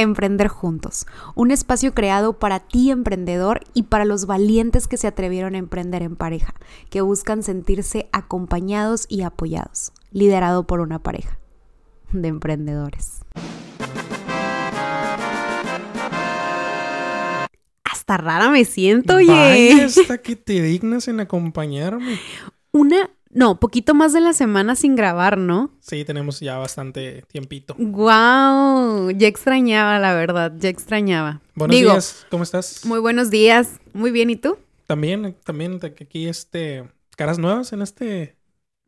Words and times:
Emprender 0.00 0.46
Juntos, 0.46 1.08
un 1.34 1.50
espacio 1.50 1.92
creado 1.92 2.38
para 2.38 2.60
ti 2.60 2.92
emprendedor 2.92 3.62
y 3.74 3.82
para 3.82 4.04
los 4.04 4.26
valientes 4.26 4.86
que 4.86 4.96
se 4.96 5.08
atrevieron 5.08 5.56
a 5.56 5.58
emprender 5.58 6.04
en 6.04 6.14
pareja, 6.14 6.54
que 6.88 7.00
buscan 7.00 7.42
sentirse 7.42 8.08
acompañados 8.12 9.06
y 9.08 9.22
apoyados, 9.22 9.90
liderado 10.12 10.68
por 10.68 10.78
una 10.78 11.00
pareja 11.00 11.40
de 12.12 12.28
emprendedores. 12.28 13.22
Hasta 17.82 18.18
rara 18.18 18.50
me 18.50 18.64
siento, 18.64 19.16
oye. 19.16 19.26
Vaya, 19.26 19.84
hasta 19.86 20.18
que 20.18 20.36
te 20.36 20.62
dignas 20.62 21.08
en 21.08 21.18
acompañarme. 21.18 22.20
Una 22.70 23.10
no, 23.30 23.60
poquito 23.60 23.94
más 23.94 24.12
de 24.12 24.20
la 24.20 24.32
semana 24.32 24.74
sin 24.74 24.96
grabar, 24.96 25.36
¿no? 25.36 25.70
Sí, 25.80 26.04
tenemos 26.04 26.40
ya 26.40 26.56
bastante 26.56 27.24
tiempito. 27.28 27.74
¡Guau! 27.78 29.10
Ya 29.10 29.28
extrañaba, 29.28 29.98
la 29.98 30.14
verdad, 30.14 30.52
ya 30.58 30.70
extrañaba. 30.70 31.40
Buenos 31.54 31.76
días, 31.76 32.26
¿cómo 32.30 32.42
estás? 32.42 32.84
Muy 32.86 33.00
buenos 33.00 33.30
días, 33.30 33.80
muy 33.92 34.10
bien, 34.10 34.30
¿y 34.30 34.36
tú? 34.36 34.56
También, 34.86 35.36
también, 35.44 35.78
aquí 35.82 36.26
este, 36.26 36.88
caras 37.16 37.38
nuevas 37.38 37.72
en 37.72 37.82
este... 37.82 38.36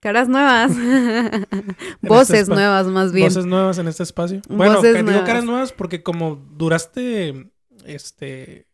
Caras 0.01 0.29
nuevas. 0.29 0.73
Voces 2.01 2.41
este 2.41 2.55
nuevas, 2.55 2.87
más 2.87 3.13
bien. 3.13 3.29
Voces 3.29 3.45
nuevas 3.45 3.77
en 3.77 3.89
este 3.89 4.03
espacio. 4.03 4.41
Bueno, 4.49 4.81
digo 4.81 5.25
caras 5.27 5.45
nuevas 5.45 5.73
porque 5.73 6.03
como 6.03 6.37
duraste, 6.37 7.51
este, 7.85 8.67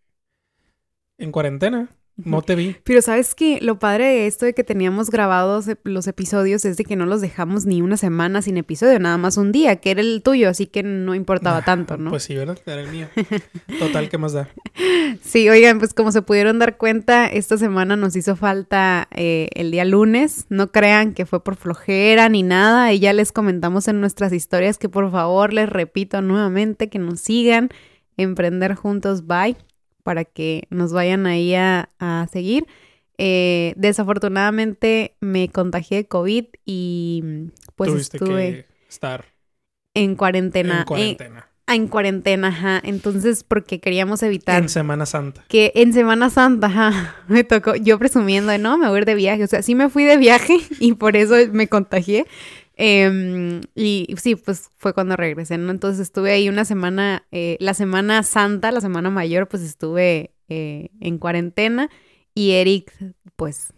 en 1.19 1.33
cuarentena. 1.33 1.89
No 2.17 2.43
te 2.43 2.55
vi. 2.55 2.77
Pero 2.85 3.03
sabes 3.03 3.35
que 3.35 3.59
lo 3.61 3.79
padre 3.79 4.07
de 4.07 4.27
esto 4.27 4.47
de 4.47 4.55
que 4.55 4.65
teníamos 4.65 5.11
grabados 5.11 5.67
los 5.85 6.07
episodios 6.07 6.65
es 6.65 6.77
de 6.77 6.85
que 6.85 6.97
no 6.97 7.07
los 7.07 7.21
dejamos 7.21 7.67
ni 7.67 7.83
una 7.83 7.97
semana 7.97 8.43
sin 8.43 8.57
episodio, 8.57 8.99
nada 8.99 9.19
más 9.19 9.37
un 9.37 9.53
día, 9.53 9.77
que 9.77 9.91
era 9.91 10.01
el 10.01 10.23
tuyo, 10.23 10.49
así 10.49 10.67
que 10.67 10.83
no 10.83 11.15
importaba 11.15 11.63
tanto, 11.63 11.97
¿no? 11.97 12.11
Pues 12.11 12.23
sí, 12.25 12.35
¿verdad? 12.35 12.59
Era 12.65 12.81
el 12.81 12.89
mío. 12.89 13.09
Total, 13.79 14.09
¿qué 14.09 14.19
más 14.19 14.33
da? 14.33 14.49
Sí, 15.23 15.49
oigan, 15.49 15.79
pues 15.79 15.93
como 15.93 16.13
se 16.13 16.23
pudieron 16.23 16.59
dar 16.59 16.77
cuenta, 16.77 17.27
esta 17.27 17.59
semana 17.59 17.97
nos 17.97 18.17
hizo 18.17 18.37
falta 18.37 19.09
eh, 19.11 19.49
el 19.55 19.71
día 19.71 19.85
lunes. 19.85 20.47
No 20.49 20.73
crean 20.73 21.13
que 21.13 21.27
fue 21.27 21.43
por 21.43 21.57
flojera 21.57 22.29
ni 22.29 22.43
nada. 22.43 22.93
Y 22.93 22.99
ya 22.99 23.13
les 23.13 23.33
comentamos 23.33 23.89
en 23.89 24.01
nuestras 24.01 24.33
historias 24.33 24.79
que 24.79 24.89
por 24.89 25.11
favor 25.11 25.53
les 25.53 25.69
repito 25.69 26.23
nuevamente 26.23 26.89
que 26.89 26.99
nos 26.99 27.21
sigan. 27.21 27.71
Emprender 28.17 28.75
juntos, 28.75 29.27
bye 29.27 29.57
para 30.07 30.25
que 30.25 30.69
nos 30.71 30.93
vayan 30.93 31.27
ahí 31.27 31.53
a, 31.57 31.89
seguir. 32.31 32.69
Eh, 33.19 33.75
desafortunadamente 33.77 35.17
me 35.21 35.49
contagié 35.49 35.97
de 35.97 36.07
COVID 36.07 36.45
y 36.65 37.25
pues 37.75 37.93
estuve 37.93 38.67
estar 38.89 39.25
en 39.95 40.15
cuarentena. 40.15 40.79
En 40.79 40.85
cuarentena. 40.85 41.49
En, 41.67 41.89
cuarentena, 41.89 42.49
ajá. 42.49 42.81
Entonces, 42.85 43.43
porque 43.43 43.81
queríamos 43.81 44.23
evitar. 44.23 44.63
En 44.63 44.69
Semana 44.69 45.07
Santa. 45.07 45.45
Que 45.49 45.73
en 45.75 45.93
Semana 45.93 46.31
Santa, 46.31 46.69
ajá. 46.69 47.17
Me 47.27 47.43
tocó, 47.43 47.75
yo 47.75 47.99
presumiendo 47.99 48.53
de 48.53 48.59
no, 48.59 48.79
me 48.79 48.87
voy 48.87 48.99
a 48.99 48.99
ir 49.01 49.07
de 49.07 49.17
viaje. 49.17 49.43
O 49.43 49.49
sea, 49.49 49.63
sí 49.63 49.75
me 49.75 49.89
fui 49.89 50.05
de 50.05 50.19
viaje 50.19 50.57
y 50.79 50.93
por 50.93 51.17
eso 51.17 51.35
me 51.51 51.67
contagié. 51.67 52.27
Em, 52.79 53.63
y 53.75 54.15
sí, 54.19 54.37
pues 54.37 54.69
fue 54.77 54.93
cuando 54.93 55.17
regresé, 55.17 55.57
¿no? 55.57 55.71
Entonces 55.71 56.01
estuve 56.01 56.33
ahí 56.33 56.49
una 56.51 56.67
semana, 56.67 57.27
eh, 57.33 57.57
la 57.59 57.73
semana 57.73 58.23
santa, 58.23 58.71
la 58.71 58.83
semana 58.83 59.09
mayor, 59.09 59.49
pues 59.49 59.63
estuve 59.63 60.35
eh, 60.49 60.91
en 61.01 61.19
cuarentena 61.19 61.89
y 62.35 62.53
Eric, 62.53 62.93
pues 63.35 63.73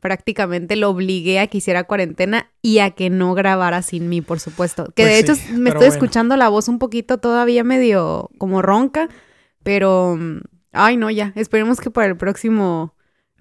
prácticamente 0.00 0.76
lo 0.76 0.88
obligué 0.88 1.40
a 1.40 1.46
que 1.48 1.58
hiciera 1.58 1.84
cuarentena 1.84 2.50
y 2.62 2.78
a 2.78 2.92
que 2.92 3.10
no 3.10 3.34
grabara 3.34 3.82
sin 3.82 4.08
mí, 4.08 4.22
por 4.22 4.40
supuesto. 4.40 4.86
Que 4.94 5.04
de 5.04 5.22
pues 5.24 5.44
hecho 5.46 5.58
me 5.58 5.68
estoy 5.68 5.88
escuchando 5.88 6.34
la 6.36 6.48
voz 6.48 6.68
un 6.68 6.78
poquito 6.78 7.18
todavía 7.18 7.64
medio 7.64 8.30
como 8.38 8.62
ronca, 8.62 9.08
pero, 9.62 10.16
mm, 10.18 10.40
ay 10.72 10.96
no, 10.96 11.10
ya, 11.10 11.32
esperemos 11.36 11.80
que 11.80 11.90
para 11.90 12.06
el 12.06 12.16
próximo... 12.16 12.94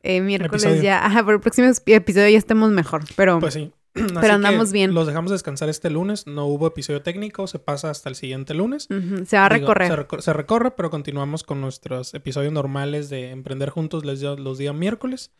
Eh, 0.03 0.21
miércoles 0.21 0.81
ya, 0.81 1.05
ajá, 1.05 1.23
para 1.23 1.35
el 1.35 1.41
próximo 1.41 1.67
episodio 1.85 2.29
ya 2.29 2.37
estemos 2.37 2.71
mejor, 2.71 3.03
pero... 3.15 3.39
Pues 3.39 3.55
sí. 3.55 3.71
Pero 4.21 4.33
andamos 4.33 4.71
bien. 4.71 4.93
Los 4.93 5.07
dejamos 5.07 5.31
descansar 5.31 5.69
este 5.69 5.89
lunes. 5.89 6.27
No 6.27 6.45
hubo 6.45 6.67
episodio 6.67 7.01
técnico. 7.01 7.47
Se 7.47 7.59
pasa 7.59 7.89
hasta 7.89 8.09
el 8.09 8.15
siguiente 8.15 8.53
lunes. 8.53 8.87
Se 9.25 9.37
va 9.37 9.45
a 9.45 9.49
recorrer. 9.49 10.07
se, 10.19 10.33
recorre, 10.33 10.71
pero 10.71 10.89
continuamos 10.89 11.43
con 11.43 11.61
nuestros 11.61 12.13
episodios 12.13 12.53
normales 12.53 13.09
de 13.09 13.31
Emprender 13.31 13.69
Juntos 13.69 14.05
los 14.05 14.57
días 14.57 14.75
miércoles 14.75 15.31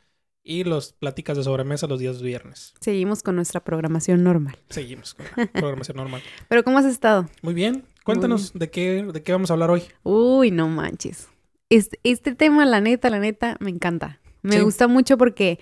y 0.48 0.64
los 0.64 0.94
pláticas 0.94 1.36
de 1.36 1.44
sobremesa 1.44 1.88
los 1.88 2.00
días 2.00 2.22
viernes. 2.22 2.74
Seguimos 2.80 3.22
con 3.22 3.36
nuestra 3.36 3.60
programación 3.64 4.24
normal. 4.24 4.58
Seguimos 4.70 5.14
con 5.14 5.26
la 5.36 5.48
programación 5.52 5.98
normal. 5.98 6.22
Pero 6.48 6.64
¿cómo 6.64 6.78
has 6.78 6.86
estado? 6.86 7.30
Muy 7.42 7.54
bien. 7.54 7.84
Cuéntanos 8.06 8.54
de 8.54 8.70
qué 8.70 9.04
de 9.04 9.24
qué 9.24 9.34
vamos 9.34 9.52
a 9.52 9.54
hablar 9.54 9.70
hoy. 9.70 9.84
Uy, 10.04 10.52
no 10.52 10.70
manches. 10.70 11.28
Este, 11.70 12.00
este 12.04 12.34
tema, 12.34 12.66
la 12.66 12.80
neta, 12.80 13.10
la 13.10 13.20
neta, 13.20 13.58
me 13.60 13.70
encanta. 13.70 14.22
Me 14.42 14.62
gusta 14.62 14.88
mucho 14.88 15.18
porque 15.18 15.60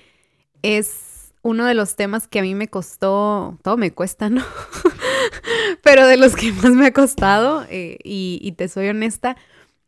es 0.62 1.05
uno 1.46 1.66
de 1.66 1.76
los 1.76 1.96
temas 1.96 2.28
que 2.28 2.40
a 2.40 2.42
mí 2.42 2.56
me 2.56 2.70
costó, 2.70 3.60
todo 3.62 3.78
me 3.78 3.94
cuesta, 3.94 4.32
¿no? 4.32 4.44
Pero 5.84 6.08
de 6.08 6.18
los 6.18 6.36
que 6.36 6.52
más 6.52 6.72
me 6.72 6.88
ha 6.88 6.92
costado, 6.92 7.64
eh, 7.70 8.00
y, 8.04 8.52
te 8.54 8.68
soy 8.68 8.88
honesta, 8.88 9.38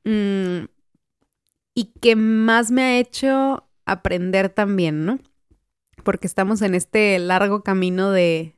mm, 0.03 0.65
y 1.73 1.85
que 1.99 2.15
más 2.15 2.69
me 2.69 2.83
ha 2.83 2.99
hecho 2.99 3.67
aprender 3.87 4.49
también, 4.49 5.03
¿no? 5.03 5.17
Porque 6.03 6.27
estamos 6.27 6.61
en 6.61 6.75
este 6.75 7.17
largo 7.17 7.63
camino 7.63 8.11
de, 8.11 8.55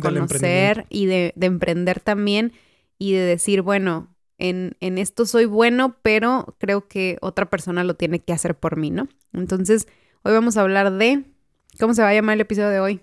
conocer 0.00 0.86
y 0.88 1.04
de, 1.04 1.34
emprender 1.38 2.00
también 2.00 2.54
y 2.98 3.12
de 3.12 3.20
decir, 3.20 3.60
bueno, 3.60 4.16
en, 4.38 4.78
en 4.80 4.96
esto 4.96 5.26
soy 5.26 5.44
bueno, 5.44 5.98
pero 6.00 6.56
creo 6.58 6.88
que 6.88 7.18
otra 7.20 7.50
persona 7.50 7.84
lo 7.84 7.96
tiene 7.96 8.20
que 8.20 8.32
hacer 8.32 8.58
por 8.58 8.78
mí, 8.78 8.90
¿no? 8.90 9.08
Entonces, 9.34 9.88
hoy 10.22 10.32
vamos 10.32 10.56
a 10.56 10.62
hablar 10.62 10.90
de 10.90 11.33
¿Cómo 11.78 11.94
se 11.94 12.02
va 12.02 12.08
a 12.10 12.14
llamar 12.14 12.34
el 12.34 12.42
episodio 12.42 12.68
de 12.68 12.80
hoy? 12.80 13.00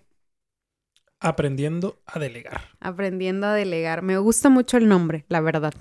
Aprendiendo 1.19 2.01
a 2.05 2.19
delegar. 2.19 2.61
Aprendiendo 2.79 3.47
a 3.47 3.53
delegar. 3.53 4.01
Me 4.01 4.17
gusta 4.17 4.49
mucho 4.49 4.77
el 4.77 4.87
nombre, 4.87 5.25
la 5.27 5.41
verdad. 5.41 5.73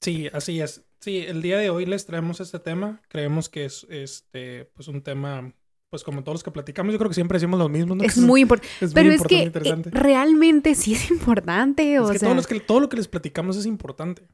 Sí, 0.00 0.28
así 0.32 0.60
es. 0.60 0.84
Sí, 1.00 1.18
el 1.18 1.42
día 1.42 1.58
de 1.58 1.68
hoy 1.68 1.84
les 1.84 2.06
traemos 2.06 2.40
este 2.40 2.58
tema. 2.58 3.02
Creemos 3.08 3.48
que 3.48 3.64
es 3.64 3.86
este, 3.90 4.70
pues 4.74 4.88
un 4.88 5.02
tema, 5.02 5.52
pues 5.90 6.04
como 6.04 6.22
todos 6.22 6.36
los 6.36 6.42
que 6.42 6.50
platicamos, 6.50 6.92
yo 6.92 6.98
creo 6.98 7.10
que 7.10 7.14
siempre 7.14 7.36
decimos 7.36 7.58
lo 7.58 7.68
mismo. 7.68 7.96
Es, 8.02 8.16
muy 8.18 8.42
importante. 8.42 8.88
Pero 8.94 9.10
es 9.10 9.22
que 9.22 9.42
eh, 9.42 9.82
realmente 9.90 10.74
sí 10.74 10.94
es 10.94 11.10
importante. 11.10 11.98
O 11.98 12.06
es 12.06 12.12
que, 12.12 12.18
sea... 12.20 12.34
todo, 12.34 12.42
que 12.46 12.60
todo 12.60 12.80
lo 12.80 12.88
que 12.88 12.96
les 12.96 13.08
platicamos 13.08 13.56
es 13.56 13.66
importante. 13.66 14.26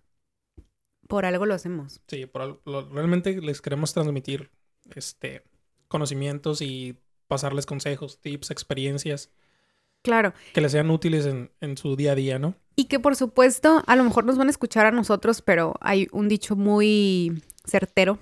Por 1.08 1.24
algo 1.24 1.46
lo 1.46 1.54
hacemos. 1.54 2.00
Sí, 2.06 2.26
por 2.26 2.42
algo, 2.42 2.60
realmente 2.92 3.40
les 3.40 3.60
queremos 3.60 3.92
transmitir 3.92 4.50
este 4.94 5.42
conocimientos 5.88 6.62
y 6.62 6.96
pasarles 7.32 7.64
consejos, 7.64 8.20
tips, 8.20 8.50
experiencias. 8.50 9.30
Claro. 10.02 10.34
Que 10.52 10.60
les 10.60 10.72
sean 10.72 10.90
útiles 10.90 11.24
en, 11.24 11.50
en, 11.62 11.78
su 11.78 11.96
día 11.96 12.12
a 12.12 12.14
día, 12.14 12.38
¿no? 12.38 12.56
Y 12.76 12.84
que 12.84 13.00
por 13.00 13.16
supuesto, 13.16 13.82
a 13.86 13.96
lo 13.96 14.04
mejor 14.04 14.26
nos 14.26 14.36
van 14.36 14.48
a 14.48 14.50
escuchar 14.50 14.84
a 14.84 14.90
nosotros, 14.90 15.40
pero 15.40 15.74
hay 15.80 16.08
un 16.12 16.28
dicho 16.28 16.56
muy 16.56 17.42
certero 17.64 18.18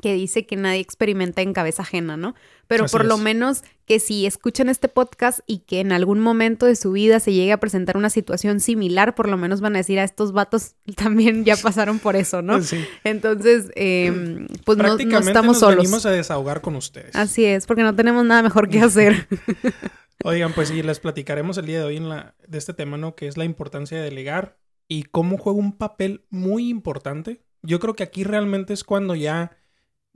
que 0.00 0.14
dice 0.14 0.46
que 0.46 0.56
nadie 0.56 0.80
experimenta 0.80 1.42
en 1.42 1.52
cabeza 1.52 1.82
ajena, 1.82 2.16
¿no? 2.16 2.34
Pero 2.66 2.86
por 2.86 3.04
lo 3.04 3.18
menos 3.18 3.62
que 3.86 3.98
si 3.98 4.26
escuchan 4.26 4.68
este 4.68 4.88
podcast 4.88 5.40
y 5.46 5.60
que 5.60 5.80
en 5.80 5.92
algún 5.92 6.20
momento 6.20 6.66
de 6.66 6.76
su 6.76 6.92
vida 6.92 7.18
se 7.20 7.32
llegue 7.32 7.52
a 7.52 7.58
presentar 7.58 7.96
una 7.96 8.10
situación 8.10 8.60
similar, 8.60 9.14
por 9.14 9.28
lo 9.28 9.36
menos 9.36 9.60
van 9.60 9.74
a 9.74 9.78
decir 9.78 9.98
a 9.98 10.04
estos 10.04 10.32
vatos 10.32 10.74
también 10.96 11.44
ya 11.44 11.56
pasaron 11.56 11.98
por 11.98 12.14
eso, 12.14 12.42
¿no? 12.42 12.62
Sí. 12.62 12.84
Entonces, 13.04 13.70
em, 13.74 14.46
pues 14.64 14.78
no, 14.78 14.96
no, 14.96 15.18
estamos 15.18 15.46
nos 15.46 15.58
solos. 15.58 15.76
venimos 15.78 16.06
a 16.06 16.10
desahogar 16.10 16.60
con 16.60 16.76
ustedes. 16.76 17.16
Así 17.16 17.44
es, 17.44 17.66
porque 17.66 17.82
no 17.82 17.94
tenemos 17.94 18.24
nada 18.24 18.42
mejor 18.42 18.68
que 18.68 18.80
hacer. 18.80 19.26
Oigan, 20.24 20.52
pues 20.52 20.68
sí, 20.68 20.82
les 20.82 21.00
platicaremos 21.00 21.58
el 21.58 21.66
día 21.66 21.78
de 21.78 21.84
hoy 21.84 21.96
en 21.96 22.08
la, 22.08 22.34
de 22.46 22.58
este 22.58 22.74
tema, 22.74 22.96
¿no? 22.96 23.14
Que 23.14 23.28
es 23.28 23.36
la 23.36 23.44
importancia 23.44 23.96
de 23.98 24.04
delegar 24.04 24.58
y 24.88 25.04
cómo 25.04 25.38
juega 25.38 25.58
un 25.58 25.76
papel 25.76 26.24
muy 26.28 26.68
importante. 26.68 27.42
Yo 27.62 27.78
creo 27.78 27.94
que 27.94 28.02
aquí 28.02 28.24
realmente 28.24 28.72
es 28.72 28.84
cuando 28.84 29.14
ya 29.14 29.57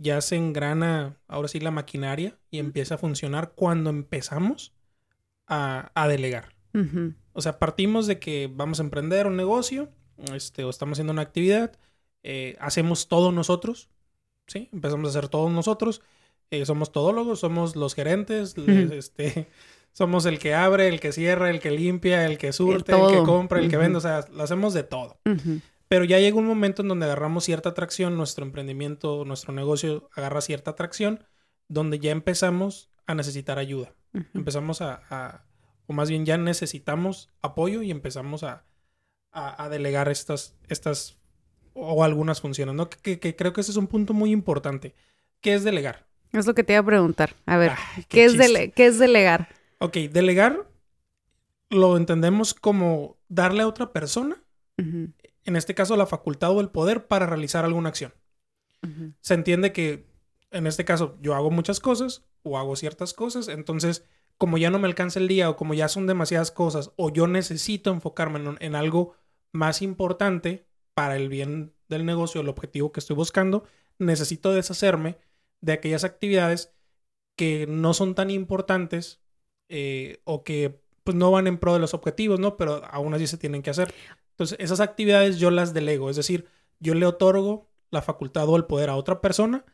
ya 0.02 0.20
se 0.20 0.37
engrana 0.37 1.16
ahora 1.28 1.49
sí 1.49 1.60
la 1.60 1.70
maquinaria 1.70 2.37
y 2.50 2.58
empieza 2.58 2.96
a 2.96 2.99
funcionar 2.99 3.52
cuando 3.54 3.90
empezamos 3.90 4.75
a, 5.46 6.08
delegar. 6.08 6.54
O 7.34 7.43
sea, 7.43 7.58
partimos 7.58 8.06
de 8.06 8.19
que 8.19 8.50
vamos 8.52 8.81
a 8.81 8.82
emprender 8.82 9.26
un 9.26 9.37
negocio, 9.37 9.90
este, 10.34 10.64
o 10.64 10.70
estamos 10.70 10.94
haciendo 10.94 11.12
una 11.12 11.22
actividad, 11.22 11.78
eh, 12.22 12.56
hacemos 12.60 13.08
todo 13.08 13.32
nosotros, 13.32 13.90
¿sí? 14.46 14.70
Empezamos 14.72 15.06
a 15.08 15.10
hacer 15.10 15.28
todos 15.28 15.50
nosotros, 15.50 16.02
eh, 16.50 16.64
somos 16.64 16.93
todólogos, 16.93 17.40
somos 17.40 17.76
los 17.76 17.94
gerentes, 17.94 18.55
este, 18.56 19.48
somos 19.93 20.25
el 20.25 20.38
que 20.38 20.55
abre, 20.55 20.88
el 20.88 21.00
que 21.00 21.12
cierra, 21.12 21.50
el 21.50 21.60
que 21.60 21.70
limpia, 21.70 22.25
el 22.25 22.38
que 22.38 22.52
surte, 22.52 22.93
el, 22.93 23.19
que 23.19 23.22
compra, 23.25 23.58
el 23.58 23.69
que 23.69 23.76
vende, 23.76 23.98
o 23.98 24.00
sea, 24.00 24.25
lo 24.32 24.43
hacemos 24.43 24.72
de 24.72 24.84
todo. 24.84 25.19
Pero 25.92 26.06
ya 26.06 26.18
llega 26.18 26.38
un 26.38 26.46
momento 26.46 26.80
en 26.80 26.88
donde 26.88 27.04
agarramos 27.04 27.44
cierta 27.44 27.68
atracción, 27.68 28.16
nuestro 28.16 28.46
emprendimiento, 28.46 29.26
nuestro 29.26 29.52
negocio 29.52 30.08
agarra 30.14 30.40
cierta 30.40 30.70
atracción, 30.70 31.22
donde 31.68 31.98
ya 31.98 32.12
empezamos 32.12 32.90
a 33.04 33.14
necesitar 33.14 33.58
ayuda. 33.58 33.94
Empezamos 34.32 34.80
a, 34.80 35.44
o 35.86 35.92
más 35.92 36.08
bien 36.08 36.24
ya 36.24 36.38
necesitamos 36.38 37.28
apoyo 37.42 37.82
y 37.82 37.90
empezamos 37.90 38.42
a, 38.42 38.64
a, 39.32 39.68
delegar 39.68 40.08
estas, 40.08 40.54
estas 40.66 41.18
o 41.74 42.02
algunas 42.04 42.40
funciones, 42.40 42.74
¿no? 42.74 42.88
Que, 42.88 43.18
creo 43.36 43.52
que 43.52 43.60
ese 43.60 43.72
es 43.72 43.76
un 43.76 43.86
punto 43.86 44.14
muy 44.14 44.30
importante. 44.30 44.94
¿Qué 45.42 45.52
es 45.52 45.62
delegar? 45.62 46.06
Es 46.32 46.46
lo 46.46 46.54
que 46.54 46.64
te 46.64 46.72
iba 46.72 46.80
a 46.80 46.86
preguntar. 46.86 47.34
A 47.44 47.58
ver, 47.58 47.72
qué, 48.08 48.24
es 48.24 48.32
¿qué 48.74 48.86
es 48.86 48.98
delegar? 48.98 49.50
Ok, 49.78 49.96
delegar 50.10 50.66
lo 51.68 51.98
entendemos 51.98 52.54
como 52.54 53.18
darle 53.28 53.62
a 53.62 53.68
otra 53.68 53.92
persona, 53.92 54.42
en 55.44 55.56
este 55.56 55.74
caso 55.74 55.96
la 55.96 56.06
facultad 56.06 56.50
o 56.52 56.60
el 56.60 56.70
poder 56.70 57.06
para 57.06 57.26
realizar 57.26 57.64
alguna 57.64 57.88
acción. 57.88 58.14
Se 59.20 59.34
entiende 59.34 59.72
que 59.72 60.06
en 60.50 60.66
este 60.66 60.84
caso 60.84 61.16
yo 61.20 61.34
hago 61.34 61.52
muchas 61.52 61.78
cosas 61.78 62.24
o 62.42 62.58
hago 62.58 62.74
ciertas 62.74 63.14
cosas, 63.14 63.46
entonces 63.46 64.04
como 64.38 64.58
ya 64.58 64.70
no 64.70 64.80
me 64.80 64.88
alcanza 64.88 65.20
el 65.20 65.28
día 65.28 65.48
o 65.48 65.56
como 65.56 65.72
ya 65.74 65.86
son 65.86 66.08
demasiadas 66.08 66.50
cosas 66.50 66.90
o 66.96 67.12
yo 67.12 67.28
necesito 67.28 67.90
enfocarme 67.90 68.56
en, 68.58 68.74
algo 68.74 69.14
más 69.52 69.82
importante 69.82 70.66
para 70.94 71.16
el 71.16 71.28
bien 71.28 71.74
del 71.88 72.04
negocio, 72.04 72.40
el 72.40 72.48
objetivo 72.48 72.90
que 72.90 72.98
estoy 72.98 73.14
buscando, 73.14 73.64
necesito 73.98 74.52
deshacerme 74.52 75.18
de 75.60 75.72
aquellas 75.74 76.02
actividades 76.02 76.74
que 77.36 77.66
no 77.68 77.94
son 77.94 78.16
tan 78.16 78.30
importantes 78.30 79.22
eh, 79.68 80.20
o 80.24 80.42
que 80.42 80.82
pues 81.04 81.16
no 81.16 81.30
van 81.30 81.46
en 81.46 81.58
pro 81.58 81.74
de 81.74 81.80
los 81.80 81.94
objetivos, 81.94 82.40
¿no? 82.40 82.56
Pero 82.56 82.84
aún 82.86 83.14
así 83.14 83.26
se 83.26 83.38
tienen 83.38 83.62
que 83.62 83.70
hacer. 83.70 83.94
Entonces, 84.32 84.58
esas 84.61 84.81
actividades 84.81 85.38
yo 85.38 85.50
las 85.50 85.73
delego, 85.75 86.11
es 86.11 86.17
decir, 86.17 86.46
yo 86.81 86.94
le 86.94 87.06
otorgo 87.06 87.69
la 87.90 88.02
facultad 88.02 88.49
o 88.49 88.56
el 88.56 88.64
poder 88.64 88.90
a 88.90 88.96
otra 88.96 89.20
persona 89.20 89.64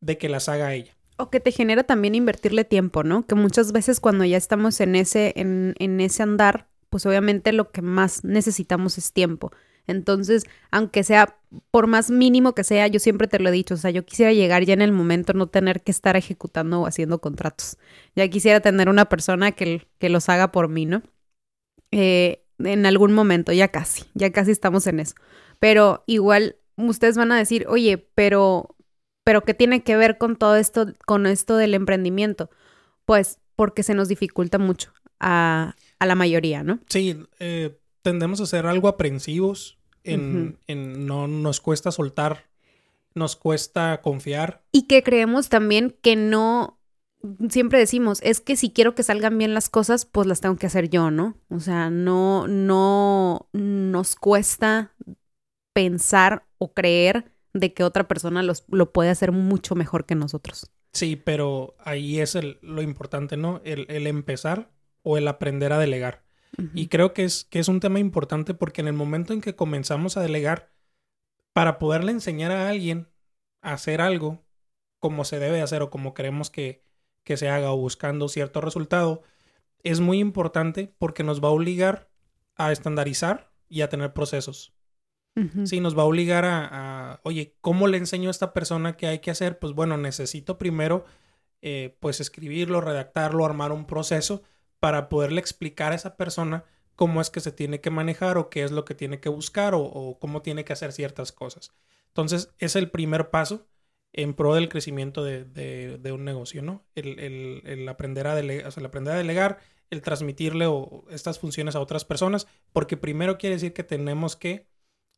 de 0.00 0.18
que 0.18 0.28
las 0.28 0.48
haga 0.48 0.74
ella. 0.74 0.96
O 1.18 1.30
que 1.30 1.40
te 1.40 1.52
genera 1.52 1.84
también 1.84 2.14
invertirle 2.14 2.64
tiempo, 2.64 3.02
¿no? 3.02 3.26
Que 3.26 3.34
muchas 3.34 3.72
veces 3.72 4.00
cuando 4.00 4.24
ya 4.24 4.36
estamos 4.36 4.80
en 4.80 4.96
ese, 4.96 5.32
en, 5.36 5.74
en 5.78 6.00
ese 6.00 6.22
andar, 6.22 6.68
pues 6.90 7.06
obviamente 7.06 7.52
lo 7.52 7.70
que 7.70 7.82
más 7.82 8.24
necesitamos 8.24 8.98
es 8.98 9.12
tiempo. 9.12 9.50
Entonces, 9.86 10.44
aunque 10.70 11.04
sea 11.04 11.38
por 11.70 11.86
más 11.86 12.10
mínimo 12.10 12.54
que 12.54 12.64
sea, 12.64 12.86
yo 12.88 12.98
siempre 12.98 13.28
te 13.28 13.38
lo 13.38 13.48
he 13.48 13.52
dicho, 13.52 13.74
o 13.74 13.76
sea, 13.76 13.90
yo 13.90 14.04
quisiera 14.04 14.32
llegar 14.32 14.64
ya 14.64 14.74
en 14.74 14.82
el 14.82 14.92
momento, 14.92 15.32
no 15.32 15.46
tener 15.46 15.82
que 15.82 15.92
estar 15.92 16.16
ejecutando 16.16 16.80
o 16.82 16.86
haciendo 16.86 17.20
contratos. 17.20 17.78
Ya 18.14 18.28
quisiera 18.28 18.60
tener 18.60 18.88
una 18.88 19.08
persona 19.08 19.52
que, 19.52 19.86
que 19.98 20.08
los 20.08 20.28
haga 20.28 20.52
por 20.52 20.68
mí, 20.68 20.86
¿no? 20.86 21.02
Eh, 21.92 22.45
en 22.58 22.86
algún 22.86 23.12
momento, 23.12 23.52
ya 23.52 23.68
casi, 23.68 24.04
ya 24.14 24.30
casi 24.32 24.50
estamos 24.50 24.86
en 24.86 25.00
eso. 25.00 25.14
Pero 25.58 26.04
igual 26.06 26.56
ustedes 26.76 27.16
van 27.16 27.32
a 27.32 27.38
decir, 27.38 27.66
oye, 27.68 27.98
pero, 28.14 28.76
pero 29.24 29.42
¿qué 29.42 29.54
tiene 29.54 29.82
que 29.82 29.96
ver 29.96 30.18
con 30.18 30.36
todo 30.36 30.56
esto, 30.56 30.92
con 31.06 31.26
esto 31.26 31.56
del 31.56 31.74
emprendimiento? 31.74 32.50
Pues 33.04 33.38
porque 33.56 33.82
se 33.82 33.94
nos 33.94 34.08
dificulta 34.08 34.58
mucho 34.58 34.92
a, 35.20 35.74
a 35.98 36.06
la 36.06 36.14
mayoría, 36.14 36.62
¿no? 36.62 36.80
Sí, 36.88 37.16
eh, 37.38 37.78
tendemos 38.02 38.40
a 38.40 38.46
ser 38.46 38.66
algo 38.66 38.88
aprensivos, 38.88 39.78
en, 40.04 40.58
no 41.06 41.26
nos 41.26 41.60
cuesta 41.60 41.90
soltar, 41.90 42.44
nos 43.14 43.34
cuesta 43.34 44.00
confiar. 44.02 44.62
Y 44.70 44.86
que 44.86 45.02
creemos 45.02 45.48
también 45.48 45.96
que 46.02 46.14
no, 46.16 46.75
siempre 47.48 47.78
decimos, 47.78 48.20
es 48.22 48.40
que 48.40 48.56
si 48.56 48.70
quiero 48.70 48.94
que 48.94 49.02
salgan 49.02 49.38
bien 49.38 49.54
las 49.54 49.68
cosas, 49.68 50.06
pues 50.06 50.26
las 50.26 50.40
tengo 50.40 50.56
que 50.56 50.66
hacer 50.66 50.88
yo, 50.88 51.10
¿no? 51.10 51.36
O 51.48 51.60
sea, 51.60 51.90
no, 51.90 52.46
no 52.48 53.48
nos 53.52 54.16
cuesta 54.16 54.94
pensar 55.72 56.46
o 56.58 56.72
creer 56.72 57.32
de 57.52 57.72
que 57.72 57.84
otra 57.84 58.08
persona 58.08 58.42
lo 58.42 58.92
puede 58.92 59.10
hacer 59.10 59.32
mucho 59.32 59.74
mejor 59.74 60.06
que 60.06 60.14
nosotros. 60.14 60.70
Sí, 60.92 61.16
pero 61.16 61.76
ahí 61.78 62.20
es 62.20 62.38
lo 62.62 62.82
importante, 62.82 63.36
¿no? 63.36 63.60
el 63.64 64.06
empezar 64.06 64.70
o 65.02 65.16
el 65.16 65.28
aprender 65.28 65.72
a 65.72 65.78
delegar. 65.78 66.26
Y 66.74 66.88
creo 66.88 67.12
que 67.12 67.24
es, 67.24 67.44
que 67.44 67.58
es 67.58 67.68
un 67.68 67.80
tema 67.80 67.98
importante 67.98 68.54
porque 68.54 68.80
en 68.80 68.88
el 68.88 68.94
momento 68.94 69.32
en 69.32 69.40
que 69.40 69.54
comenzamos 69.54 70.16
a 70.16 70.22
delegar, 70.22 70.72
para 71.52 71.78
poderle 71.78 72.12
enseñar 72.12 72.50
a 72.50 72.68
alguien 72.68 73.08
a 73.62 73.72
hacer 73.72 74.00
algo 74.00 74.44
como 74.98 75.24
se 75.24 75.38
debe 75.38 75.62
hacer 75.62 75.82
o 75.82 75.90
como 75.90 76.14
queremos 76.14 76.50
que, 76.50 76.82
que 77.26 77.36
se 77.36 77.48
haga 77.50 77.72
o 77.72 77.76
buscando 77.76 78.28
cierto 78.28 78.60
resultado, 78.60 79.22
es 79.82 79.98
muy 79.98 80.20
importante 80.20 80.94
porque 80.96 81.24
nos 81.24 81.42
va 81.42 81.48
a 81.48 81.50
obligar 81.50 82.08
a 82.54 82.70
estandarizar 82.70 83.50
y 83.68 83.82
a 83.82 83.88
tener 83.88 84.14
procesos. 84.14 84.72
Sí, 85.64 85.80
nos 85.80 85.98
va 85.98 86.00
a 86.00 86.06
obligar 86.06 86.46
a, 86.46 86.68
a, 86.70 87.20
oye, 87.22 87.58
¿cómo 87.60 87.88
le 87.88 87.98
enseño 87.98 88.28
a 88.28 88.30
esta 88.30 88.54
persona 88.54 88.96
qué 88.96 89.06
hay 89.06 89.18
que 89.18 89.30
hacer? 89.30 89.58
Pues 89.58 89.74
bueno, 89.74 89.98
necesito 89.98 90.56
primero, 90.56 91.04
eh, 91.60 91.94
pues 92.00 92.20
escribirlo, 92.20 92.80
redactarlo, 92.80 93.44
armar 93.44 93.70
un 93.70 93.86
proceso 93.86 94.42
para 94.80 95.10
poderle 95.10 95.40
explicar 95.40 95.92
a 95.92 95.96
esa 95.96 96.16
persona 96.16 96.64
cómo 96.94 97.20
es 97.20 97.28
que 97.28 97.40
se 97.40 97.52
tiene 97.52 97.82
que 97.82 97.90
manejar 97.90 98.38
o 98.38 98.48
qué 98.48 98.62
es 98.62 98.70
lo 98.70 98.86
que 98.86 98.94
tiene 98.94 99.20
que 99.20 99.28
buscar 99.28 99.74
o, 99.74 100.16
cómo 100.18 100.40
tiene 100.40 100.64
que 100.64 100.72
hacer 100.72 100.92
ciertas 100.92 101.32
cosas. 101.32 101.74
Entonces, 102.06 102.54
es 102.58 102.76
el 102.76 102.90
primer 102.90 103.28
paso 103.28 103.66
en 104.16 104.32
pro 104.32 104.54
del 104.54 104.68
crecimiento 104.68 105.22
de, 105.22 106.10
un 106.12 106.24
negocio, 106.24 106.62
¿no? 106.62 106.82
El, 106.94 107.86
aprender 107.88 108.26
a 108.26 108.34
delegar, 108.34 108.72
el 108.74 108.86
aprender 108.86 109.14
a 109.14 109.18
delegar, 109.18 109.58
el 109.90 110.02
transmitirle 110.02 110.66
estas 111.10 111.38
funciones 111.38 111.76
a 111.76 111.80
otras 111.80 112.04
personas, 112.04 112.48
porque 112.72 112.96
primero 112.96 113.36
quiere 113.36 113.56
decir 113.56 113.74
que 113.74 113.84
tenemos 113.84 114.34
que, 114.34 114.66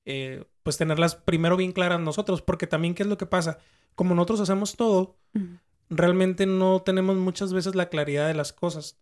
eh, 0.05 0.45
pues, 0.65 0.77
tenerlas 0.77 1.15
primero 1.15 1.57
bien 1.57 1.73
claras 1.73 2.01
nosotros, 2.01 2.43
porque 2.43 2.67
también, 2.67 2.95
¿qué 2.95 3.05
es 3.05 3.09
lo 3.09 3.17
que 3.17 3.27
pasa? 3.27 3.59
Como 3.95 4.17
nosotros 4.17 4.41
hacemos 4.41 4.77
todo, 4.77 5.17
realmente 5.89 6.45
no 6.47 6.83
tenemos 6.83 7.17
muchas 7.17 7.53
veces 7.53 7.77
la 7.77 7.89
claridad 7.89 8.27
de 8.27 8.35
las 8.35 8.53
cosas 8.53 8.99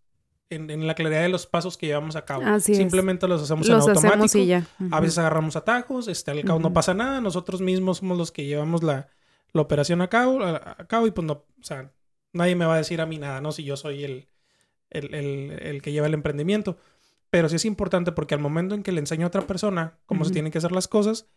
en, 0.50 0.86
la 0.86 0.94
claridad 0.94 1.22
de 1.22 1.28
los 1.30 1.46
pasos 1.46 1.76
que 1.76 1.86
llevamos 1.86 2.16
a 2.16 2.24
cabo. 2.24 2.60
Simplemente 2.60 3.26
los 3.26 3.42
hacemos 3.42 3.66
en 3.66 3.74
automático. 3.74 4.38
y 4.38 4.46
ya. 4.46 4.66
A 4.90 5.00
veces 5.00 5.18
agarramos 5.18 5.56
atajos, 5.56 6.06
este, 6.06 6.30
al 6.30 6.44
cabo 6.44 6.60
no 6.60 6.72
pasa 6.72 6.92
nada, 6.92 7.20
nosotros 7.22 7.62
mismos 7.62 7.98
somos 7.98 8.16
los 8.16 8.30
que 8.30 8.44
llevamos 8.44 8.82
la, 8.82 9.08
la 9.56 9.62
operación 9.62 10.00
a 10.02 10.08
cabo, 10.08 10.42
a, 10.42 10.86
cabo 10.86 11.06
y 11.06 11.10
pues 11.10 11.26
no, 11.26 11.32
o 11.32 11.62
sea, 11.62 11.92
nadie 12.32 12.54
me 12.54 12.66
va 12.66 12.74
a 12.74 12.78
decir 12.78 13.00
a 13.00 13.06
mí 13.06 13.18
nada, 13.18 13.40
¿no? 13.40 13.52
Si 13.52 13.64
yo 13.64 13.76
soy 13.76 14.04
el, 14.04 14.28
el, 14.90 15.14
el, 15.14 15.50
el 15.60 15.82
que 15.82 15.92
lleva 15.92 16.06
el 16.06 16.14
emprendimiento. 16.14 16.78
Pero 17.30 17.48
sí 17.48 17.56
es 17.56 17.64
importante 17.64 18.12
porque 18.12 18.34
al 18.34 18.40
momento 18.40 18.74
en 18.74 18.82
que 18.82 18.92
le 18.92 19.00
enseño 19.00 19.26
a 19.26 19.28
otra 19.28 19.46
persona 19.46 19.98
cómo 20.06 20.24
se 20.24 20.32
tienen 20.32 20.52
que 20.52 20.58
hacer 20.58 20.72
las 20.72 20.86
cosas, 20.86 21.28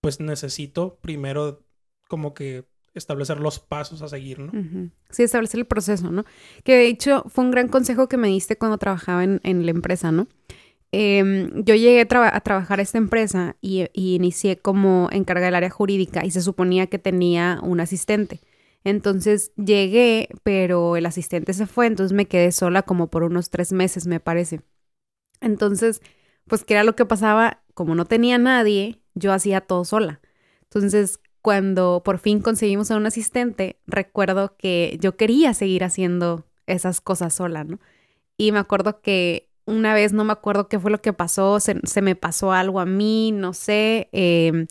pues 0.00 0.20
necesito 0.20 0.98
primero 1.00 1.64
como 2.06 2.34
que 2.34 2.68
establecer 2.94 3.40
los 3.40 3.58
pasos 3.58 4.02
a 4.02 4.08
seguir, 4.08 4.38
¿no? 4.38 4.52
Sí, 5.10 5.22
establecer 5.22 5.60
el 5.60 5.66
proceso, 5.66 6.10
¿no? 6.10 6.24
Que 6.64 6.76
de 6.76 6.86
hecho 6.86 7.24
fue 7.28 7.44
un 7.44 7.50
gran 7.50 7.68
consejo 7.68 8.08
que 8.08 8.16
me 8.16 8.28
diste 8.28 8.56
cuando 8.56 8.78
trabajaba 8.78 9.24
en, 9.24 9.40
la 9.42 9.70
empresa, 9.70 10.12
¿no? 10.12 10.28
Em, 10.92 11.64
yo 11.64 11.74
llegué 11.74 12.00
a, 12.02 12.06
trabajar 12.06 12.78
a 12.78 12.82
esta 12.82 12.98
empresa 12.98 13.56
y, 13.60 13.88
inicié 13.94 14.56
como 14.56 15.08
encargada 15.12 15.46
del 15.46 15.56
área 15.56 15.70
jurídica 15.70 16.24
y 16.24 16.30
se 16.30 16.42
suponía 16.42 16.86
que 16.86 16.98
tenía 16.98 17.60
un 17.62 17.80
asistente. 17.80 18.40
Entonces 18.84 19.52
llegué, 19.56 20.28
pero 20.44 20.96
el 20.96 21.06
asistente 21.06 21.52
se 21.54 21.66
fue, 21.66 21.86
entonces 21.86 22.14
me 22.14 22.26
quedé 22.26 22.52
sola 22.52 22.82
como 22.82 23.08
por 23.08 23.24
unos 23.24 23.50
tres 23.50 23.72
meses, 23.72 24.06
me 24.06 24.20
parece. 24.20 24.60
Entonces, 25.40 26.00
pues, 26.46 26.64
¿qué 26.64 26.74
era 26.74 26.84
lo 26.84 26.96
que 26.96 27.04
pasaba? 27.06 27.62
Como 27.74 27.94
no 27.94 28.06
tenía 28.06 28.38
nadie, 28.38 29.00
yo 29.14 29.32
hacía 29.32 29.60
todo 29.60 29.84
sola. 29.84 30.20
Entonces, 30.64 31.20
cuando 31.42 32.02
por 32.04 32.18
fin 32.18 32.40
conseguimos 32.40 32.90
a 32.90 32.96
un 32.96 33.06
asistente, 33.06 33.78
recuerdo 33.86 34.56
que 34.56 34.98
yo 35.00 35.16
quería 35.16 35.54
seguir 35.54 35.84
haciendo 35.84 36.46
esas 36.66 37.00
cosas 37.00 37.34
sola, 37.34 37.64
¿no? 37.64 37.80
Y 38.36 38.52
me 38.52 38.58
acuerdo 38.58 39.00
que 39.00 39.48
una 39.66 39.94
vez, 39.94 40.12
no 40.12 40.24
me 40.24 40.32
acuerdo 40.32 40.68
qué 40.68 40.78
fue 40.78 40.90
lo 40.90 41.02
que 41.02 41.12
pasó, 41.12 41.60
se, 41.60 42.02
me 42.02 42.16
pasó 42.16 42.52
algo 42.52 42.80
a 42.80 42.86
mí, 42.86 43.32
no 43.32 43.52
sé. 43.52 44.08
Em, 44.12 44.66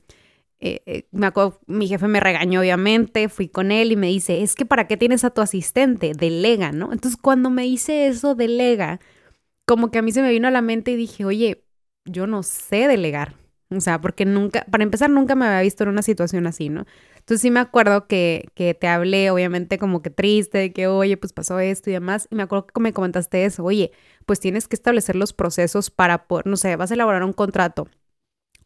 eh, 0.60 0.82
eh, 0.86 1.08
me 1.12 1.32
mi 1.68 1.88
jefe 1.88 2.08
me 2.08 2.20
regañó, 2.20 2.62
obviamente, 2.62 3.30
fui 3.30 3.50
con 3.50 3.72
él 3.72 3.92
y 3.92 3.98
me 3.98 4.08
dice, 4.08 4.42
es 4.42 4.56
que 4.56 4.66
¿para 4.66 4.88
qué 4.88 4.98
tienes 4.98 5.24
a 5.26 5.32
tu 5.32 5.42
asistente? 5.42 6.14
Delega, 6.14 6.72
¿no? 6.72 6.94
Entonces, 6.94 7.20
cuando 7.22 7.50
me 7.50 7.64
dice 7.64 8.08
eso, 8.08 8.36
delega, 8.36 9.00
como 9.66 9.92
que 9.92 10.00
a 10.00 10.02
mí 10.02 10.12
se 10.12 10.22
me 10.22 10.32
vino 10.32 10.48
a 10.48 10.52
la 10.52 10.62
mente 10.62 10.92
y 10.92 10.96
dije, 10.96 11.26
oye, 11.26 11.66
yo 12.06 12.28
no 12.28 12.44
sé 12.44 12.88
delegar. 12.88 13.36
O 13.70 13.82
sea, 13.82 14.00
porque 14.00 14.26
nunca, 14.26 14.66
para 14.70 14.84
empezar, 14.84 15.10
nunca 15.10 15.34
me 15.36 15.46
había 15.46 15.62
visto 15.62 15.84
en 15.84 15.90
una 15.90 16.04
situación 16.04 16.46
así, 16.46 16.70
¿no? 16.70 16.86
Entonces 17.16 17.42
sí 17.42 17.50
me 17.50 17.60
acuerdo 17.60 18.06
que, 18.08 18.50
que 18.54 18.76
te 18.76 18.88
hablé, 18.88 19.32
obviamente, 19.32 19.80
como 19.80 20.04
que 20.04 20.12
triste, 20.12 20.60
de 20.60 20.74
que, 20.74 20.88
oye, 20.88 21.18
pues 21.18 21.34
pasó 21.34 21.60
esto 21.60 21.90
y 21.90 21.94
demás. 21.94 22.28
Y 22.30 22.36
me 22.36 22.44
acuerdo 22.44 22.68
que 22.68 22.80
me 22.80 22.94
comentaste 22.94 23.46
eso, 23.46 23.64
oye, 23.64 23.92
pues 24.28 24.40
tienes 24.40 24.68
que 24.68 24.76
establecer 24.76 25.16
los 25.16 25.34
procesos 25.34 25.90
para 25.90 26.26
no 26.46 26.58
sé, 26.58 26.76
vas 26.76 26.92
a 26.92 26.94
elaborar 26.94 27.24
un 27.24 27.34
contrato. 27.34 27.88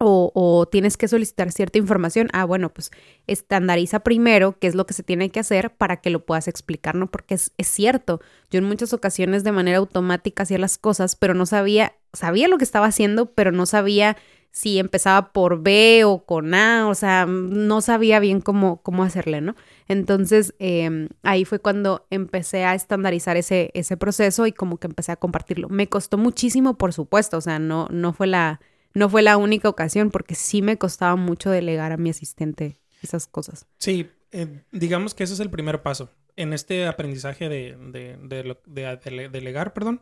O, 0.02 0.32
o, 0.34 0.66
tienes 0.66 0.96
que 0.96 1.10
solicitar 1.10 1.52
cierta 1.52 1.78
información, 1.78 2.30
ah, 2.32 2.46
bueno, 2.46 2.74
pues 2.74 2.90
estandariza 3.28 4.00
primero 4.00 4.58
qué 4.58 4.68
es 4.68 4.76
lo 4.76 4.86
que 4.86 4.94
se 4.94 5.04
tiene 5.04 5.30
que 5.30 5.42
hacer 5.42 5.76
para 5.76 5.98
que 5.98 6.10
lo 6.10 6.26
puedas 6.26 6.48
explicar, 6.48 6.96
¿no? 6.96 7.12
Porque 7.12 7.36
es, 7.36 7.52
es, 7.58 7.68
cierto, 7.68 8.22
yo 8.50 8.60
en 8.60 8.64
muchas 8.66 8.94
ocasiones 8.94 9.44
de 9.44 9.52
manera 9.52 9.78
automática 9.78 10.44
hacía 10.44 10.58
las 10.58 10.78
cosas, 10.78 11.18
pero 11.18 11.34
no 11.34 11.46
sabía, 11.46 11.96
sabía 12.14 12.48
lo 12.48 12.58
que 12.58 12.64
estaba 12.64 12.86
haciendo, 12.88 13.34
pero 13.34 13.52
no 13.52 13.66
sabía 13.66 14.16
si 14.52 14.80
empezaba 14.80 15.32
por 15.32 15.62
B 15.62 16.04
o 16.06 16.26
con 16.26 16.54
A, 16.54 16.88
o 16.88 16.96
sea, 16.96 17.26
no 17.26 17.82
sabía 17.82 18.20
bien 18.20 18.42
cómo, 18.42 18.82
cómo 18.82 19.04
hacerle, 19.04 19.42
¿no? 19.42 19.56
Entonces, 19.88 20.56
em, 20.60 21.10
ahí 21.24 21.46
fue 21.46 21.60
cuando 21.60 22.06
empecé 22.10 22.66
a 22.66 22.76
estandarizar 22.76 23.38
ese, 23.38 23.72
ese 23.74 23.98
proceso 23.98 24.48
y 24.48 24.52
como 24.52 24.78
que 24.78 24.88
empecé 24.88 25.12
a 25.12 25.18
compartirlo. 25.18 25.70
Me 25.70 25.88
costó 25.88 26.18
muchísimo, 26.18 26.78
por 26.78 26.94
supuesto, 26.94 27.38
o 27.38 27.42
sea, 27.42 27.60
no, 27.60 27.88
no 27.92 28.14
fue 28.14 28.28
la, 28.28 28.60
no 28.94 29.10
fue 29.10 29.22
la 29.22 29.38
única 29.38 29.70
ocasión 29.70 30.10
porque 30.12 30.36
sí 30.36 30.62
me 30.62 30.78
costaba 30.78 31.16
mucho 31.16 31.50
delegar 31.50 31.92
a 31.92 31.98
mi 31.98 32.10
asistente 32.10 32.80
esas 33.02 33.28
cosas. 33.28 33.68
Sí, 33.78 34.10
eh, 34.32 34.62
digamos 34.72 35.14
que 35.14 35.24
ese 35.24 35.34
es 35.34 35.40
el 35.40 35.50
primer 35.50 35.82
paso. 35.82 36.10
En 36.36 36.54
este 36.54 36.88
aprendizaje 36.88 37.50
de, 37.50 37.76
de, 37.76 39.30
delegar, 39.30 39.74
perdón, 39.74 40.02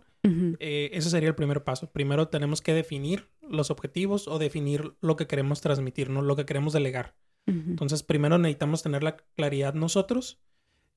eh, 0.60 0.90
ese 0.94 1.10
sería 1.10 1.30
el 1.30 1.36
primer 1.36 1.64
paso. 1.64 1.90
Primero 1.92 2.28
tenemos 2.28 2.62
que 2.62 2.74
definir 2.74 3.28
los 3.50 3.72
objetivos 3.72 4.28
o 4.28 4.40
definir 4.40 4.94
lo 5.02 5.16
que 5.16 5.28
queremos 5.28 5.62
transmitir, 5.62 6.10
¿no? 6.10 6.22
lo 6.22 6.36
que 6.36 6.46
queremos 6.46 6.74
delegar. 6.74 7.16
Entonces, 7.46 8.04
primero 8.04 8.38
necesitamos 8.38 8.84
tener 8.84 9.04
la 9.04 9.16
claridad 9.16 9.74
nosotros, 9.74 10.38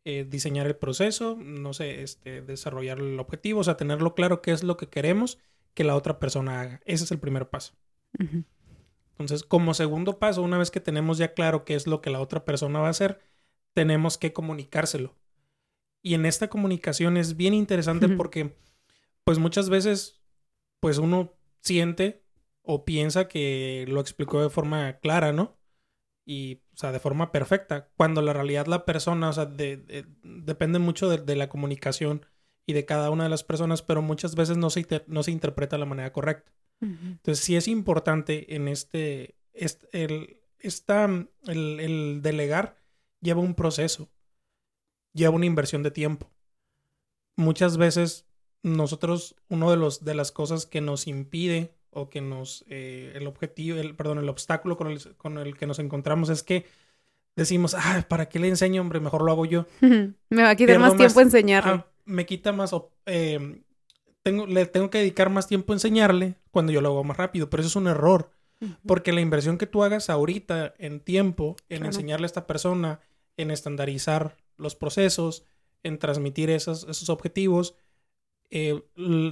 eh, 0.04 0.26
diseñar 0.28 0.66
el 0.66 0.74
proceso, 0.74 1.36
no 1.38 1.72
sé, 1.72 2.02
este, 2.02 2.42
desarrollar 2.42 2.98
el 2.98 3.20
objetivo, 3.20 3.60
o 3.60 3.64
sea, 3.64 3.76
tenerlo 3.76 4.16
claro 4.16 4.42
qué 4.42 4.50
es 4.50 4.64
lo 4.64 4.76
que 4.76 4.88
queremos 4.88 5.38
que 5.74 5.84
la 5.84 5.94
otra 5.94 6.18
persona 6.18 6.60
haga. 6.60 6.80
Ese 6.86 7.04
es 7.04 7.12
el 7.12 7.20
primer 7.20 7.50
paso. 7.50 7.74
Entonces, 9.12 9.44
como 9.44 9.74
segundo 9.74 10.18
paso, 10.18 10.42
una 10.42 10.58
vez 10.58 10.72
que 10.72 10.80
tenemos 10.80 11.18
ya 11.18 11.34
claro 11.34 11.64
qué 11.64 11.74
es 11.76 11.86
lo 11.86 12.00
que 12.00 12.10
la 12.10 12.20
otra 12.20 12.44
persona 12.44 12.80
va 12.80 12.88
a 12.88 12.90
hacer, 12.90 13.20
tenemos 13.72 14.18
que 14.18 14.32
comunicárselo. 14.32 15.14
Y 16.02 16.14
en 16.14 16.26
esta 16.26 16.48
comunicación 16.48 17.16
es 17.16 17.36
bien 17.36 17.54
interesante 17.54 18.08
porque, 18.08 18.56
pues 19.22 19.38
muchas 19.38 19.68
veces, 19.68 20.20
pues 20.80 20.98
uno 20.98 21.34
siente 21.60 22.24
o 22.62 22.84
piensa 22.84 23.28
que 23.28 23.84
lo 23.88 24.00
explicó 24.00 24.42
de 24.42 24.50
forma 24.50 24.98
clara, 24.98 25.32
¿no? 25.32 25.58
Y, 26.24 26.62
o 26.74 26.76
sea, 26.76 26.92
de 26.92 27.00
forma 27.00 27.32
perfecta, 27.32 27.90
cuando 27.96 28.22
la 28.22 28.32
realidad 28.32 28.66
la 28.66 28.84
persona, 28.84 29.30
o 29.30 29.32
sea, 29.32 29.46
depende 29.46 30.78
mucho 30.78 31.08
de, 31.08 31.36
la 31.36 31.48
comunicación 31.48 32.26
y 32.66 32.72
de 32.72 32.84
cada 32.84 33.10
una 33.10 33.24
de 33.24 33.30
las 33.30 33.42
personas, 33.42 33.82
pero 33.82 34.02
muchas 34.02 34.34
veces 34.36 34.56
no 34.56 34.70
se, 34.70 34.86
no 35.06 35.22
se 35.22 35.32
interpreta 35.32 35.76
de 35.76 35.80
la 35.80 35.86
manera 35.86 36.12
correcta. 36.12 36.52
Entonces, 36.80 37.44
sí 37.44 37.56
es 37.56 37.68
importante 37.68 38.54
en 38.54 38.66
este, 38.66 39.34
el, 39.92 40.40
el, 41.46 42.22
delegar 42.22 42.76
lleva 43.20 43.40
un 43.40 43.54
proceso, 43.54 44.10
lleva 45.12 45.34
una 45.34 45.46
inversión 45.46 45.82
de 45.82 45.90
tiempo. 45.90 46.30
Muchas 47.36 47.76
veces 47.76 48.26
nosotros, 48.62 49.36
uno 49.48 49.70
de 49.70 49.76
los 49.76 50.04
de 50.04 50.14
las 50.14 50.32
cosas 50.32 50.66
que 50.66 50.80
nos 50.80 51.06
impide 51.06 51.74
o 51.90 52.08
que 52.08 52.20
nos, 52.20 52.64
eh, 52.68 53.12
el 53.14 53.26
objetivo, 53.26 53.78
el, 53.78 53.94
perdón, 53.94 54.18
el 54.18 54.28
obstáculo 54.28 54.76
con 54.76 54.88
el, 54.88 55.16
con 55.16 55.38
el 55.38 55.56
que 55.56 55.66
nos 55.66 55.78
encontramos 55.78 56.28
es 56.28 56.42
que 56.42 56.66
decimos, 57.36 57.74
ah, 57.74 58.04
¿para 58.08 58.28
qué 58.28 58.38
le 58.38 58.48
enseño, 58.48 58.80
hombre? 58.80 59.00
Mejor 59.00 59.22
lo 59.22 59.32
hago 59.32 59.46
yo. 59.46 59.66
me 59.80 60.42
va 60.42 60.50
a 60.50 60.56
quitar 60.56 60.78
más 60.78 60.96
tiempo 60.96 61.20
enseñarle. 61.20 61.72
Ah, 61.72 61.86
me 62.04 62.26
quita 62.26 62.52
más, 62.52 62.74
eh, 63.06 63.62
tengo, 64.22 64.46
le 64.46 64.66
tengo 64.66 64.90
que 64.90 64.98
dedicar 64.98 65.30
más 65.30 65.46
tiempo 65.46 65.72
a 65.72 65.76
enseñarle 65.76 66.36
cuando 66.50 66.72
yo 66.72 66.80
lo 66.80 66.88
hago 66.90 67.04
más 67.04 67.16
rápido, 67.16 67.50
pero 67.50 67.62
eso 67.62 67.68
es 67.68 67.76
un 67.76 67.88
error. 67.88 68.30
Porque 68.84 69.14
la 69.14 69.22
inversión 69.22 69.56
que 69.56 69.66
tú 69.66 69.84
hagas 69.84 70.10
ahorita 70.10 70.74
en 70.76 71.00
tiempo, 71.00 71.56
en 71.70 71.86
enseñarle 71.86 72.26
a 72.26 72.26
esta 72.26 72.46
persona, 72.46 73.00
en 73.38 73.50
estandarizar 73.50 74.36
los 74.58 74.76
procesos, 74.76 75.44
en 75.82 75.98
transmitir 75.98 76.50
esos, 76.50 76.86
esos 76.86 77.08
objetivos, 77.08 77.74
eh, 78.50 78.82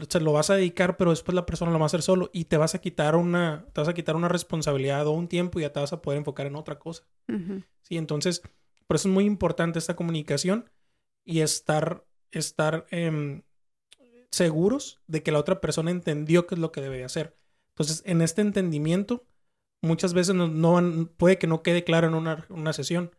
se 0.08 0.20
lo 0.20 0.32
vas 0.32 0.50
a 0.50 0.54
dedicar, 0.54 0.96
pero 0.96 1.10
después 1.10 1.34
la 1.34 1.44
persona 1.44 1.72
lo 1.72 1.78
va 1.78 1.84
a 1.84 1.86
hacer 1.86 2.02
solo 2.02 2.30
y 2.32 2.44
te 2.44 2.56
vas 2.56 2.74
a 2.74 2.80
quitar 2.80 3.16
una, 3.16 3.66
te 3.72 3.80
vas 3.80 3.88
a 3.88 3.94
quitar 3.94 4.14
una 4.14 4.28
responsabilidad 4.28 5.06
o 5.06 5.10
un 5.10 5.26
tiempo 5.26 5.58
y 5.58 5.62
ya 5.62 5.72
te 5.72 5.80
vas 5.80 5.92
a 5.92 6.02
poder 6.02 6.18
enfocar 6.18 6.46
en 6.46 6.56
otra 6.56 6.78
cosa. 6.78 7.04
Sí, 7.82 7.96
entonces, 7.96 8.42
por 8.86 8.96
eso 8.96 9.08
es 9.08 9.14
muy 9.14 9.24
importante 9.24 9.78
esta 9.78 9.96
comunicación 9.96 10.70
y 11.24 11.40
estar, 11.40 12.06
estar 12.30 12.86
em, 12.90 13.42
seguros 14.30 15.00
de 15.08 15.22
que 15.22 15.32
la 15.32 15.40
otra 15.40 15.60
persona 15.60 15.90
entendió 15.90 16.46
qué 16.46 16.54
es 16.54 16.60
lo 16.60 16.70
que 16.70 16.80
debe 16.80 17.04
hacer. 17.04 17.36
Entonces, 17.70 18.02
en 18.06 18.22
este 18.22 18.40
entendimiento, 18.40 19.26
muchas 19.82 20.14
veces 20.14 20.34
no, 20.34 21.08
puede 21.16 21.38
que 21.38 21.46
no 21.46 21.62
quede 21.62 21.82
claro 21.82 22.06
en 22.06 22.14
una, 22.14 22.46
una 22.50 22.72
sesión 22.72 23.10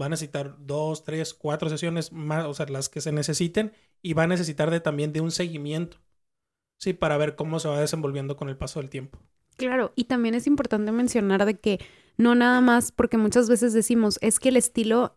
va 0.00 0.06
a 0.06 0.08
necesitar 0.08 0.56
dos, 0.58 1.04
tres, 1.04 1.34
cuatro 1.34 1.68
sesiones 1.68 2.12
más, 2.12 2.46
o 2.46 2.54
sea, 2.54 2.66
las 2.66 2.88
que 2.88 3.00
se 3.00 3.12
necesiten, 3.12 3.72
y 4.02 4.12
va 4.12 4.24
a 4.24 4.28
necesitar 4.28 4.70
de, 4.70 4.80
también 4.80 5.12
de 5.12 5.20
un 5.20 5.30
seguimiento, 5.30 5.98
¿sí? 6.78 6.92
Para 6.92 7.16
ver 7.16 7.36
cómo 7.36 7.58
se 7.58 7.68
va 7.68 7.80
desenvolviendo 7.80 8.36
con 8.36 8.48
el 8.48 8.56
paso 8.56 8.80
del 8.80 8.90
tiempo. 8.90 9.18
Claro, 9.56 9.92
y 9.96 10.04
también 10.04 10.34
es 10.34 10.46
importante 10.46 10.92
mencionar 10.92 11.46
de 11.46 11.58
que 11.58 11.80
no 12.18 12.34
nada 12.34 12.60
más, 12.60 12.92
porque 12.92 13.16
muchas 13.16 13.48
veces 13.48 13.72
decimos, 13.72 14.18
es 14.20 14.38
que 14.38 14.50
el 14.50 14.56
estilo, 14.56 15.16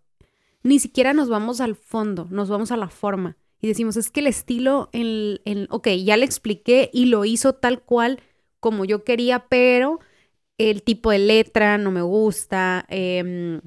ni 0.63 0.79
siquiera 0.79 1.13
nos 1.13 1.29
vamos 1.29 1.59
al 1.61 1.75
fondo, 1.75 2.27
nos 2.29 2.49
vamos 2.49 2.71
a 2.71 2.77
la 2.77 2.89
forma. 2.89 3.37
Y 3.61 3.67
decimos, 3.67 3.97
es 3.97 4.09
que 4.09 4.21
el 4.21 4.27
estilo, 4.27 4.89
en, 4.93 5.41
en, 5.43 5.67
ok, 5.69 5.89
ya 5.89 6.15
le 6.15 6.25
expliqué 6.25 6.89
y 6.93 7.05
lo 7.05 7.25
hizo 7.25 7.53
tal 7.55 7.81
cual 7.81 8.21
como 8.61 8.85
yo 8.85 9.03
quería, 9.03 9.47
pero 9.49 9.99
el 10.57 10.83
tipo 10.83 11.11
de 11.11 11.19
letra 11.19 11.77
no 11.77 11.91
me 11.91 12.01
gusta, 12.01 12.85
eh, 12.89 13.59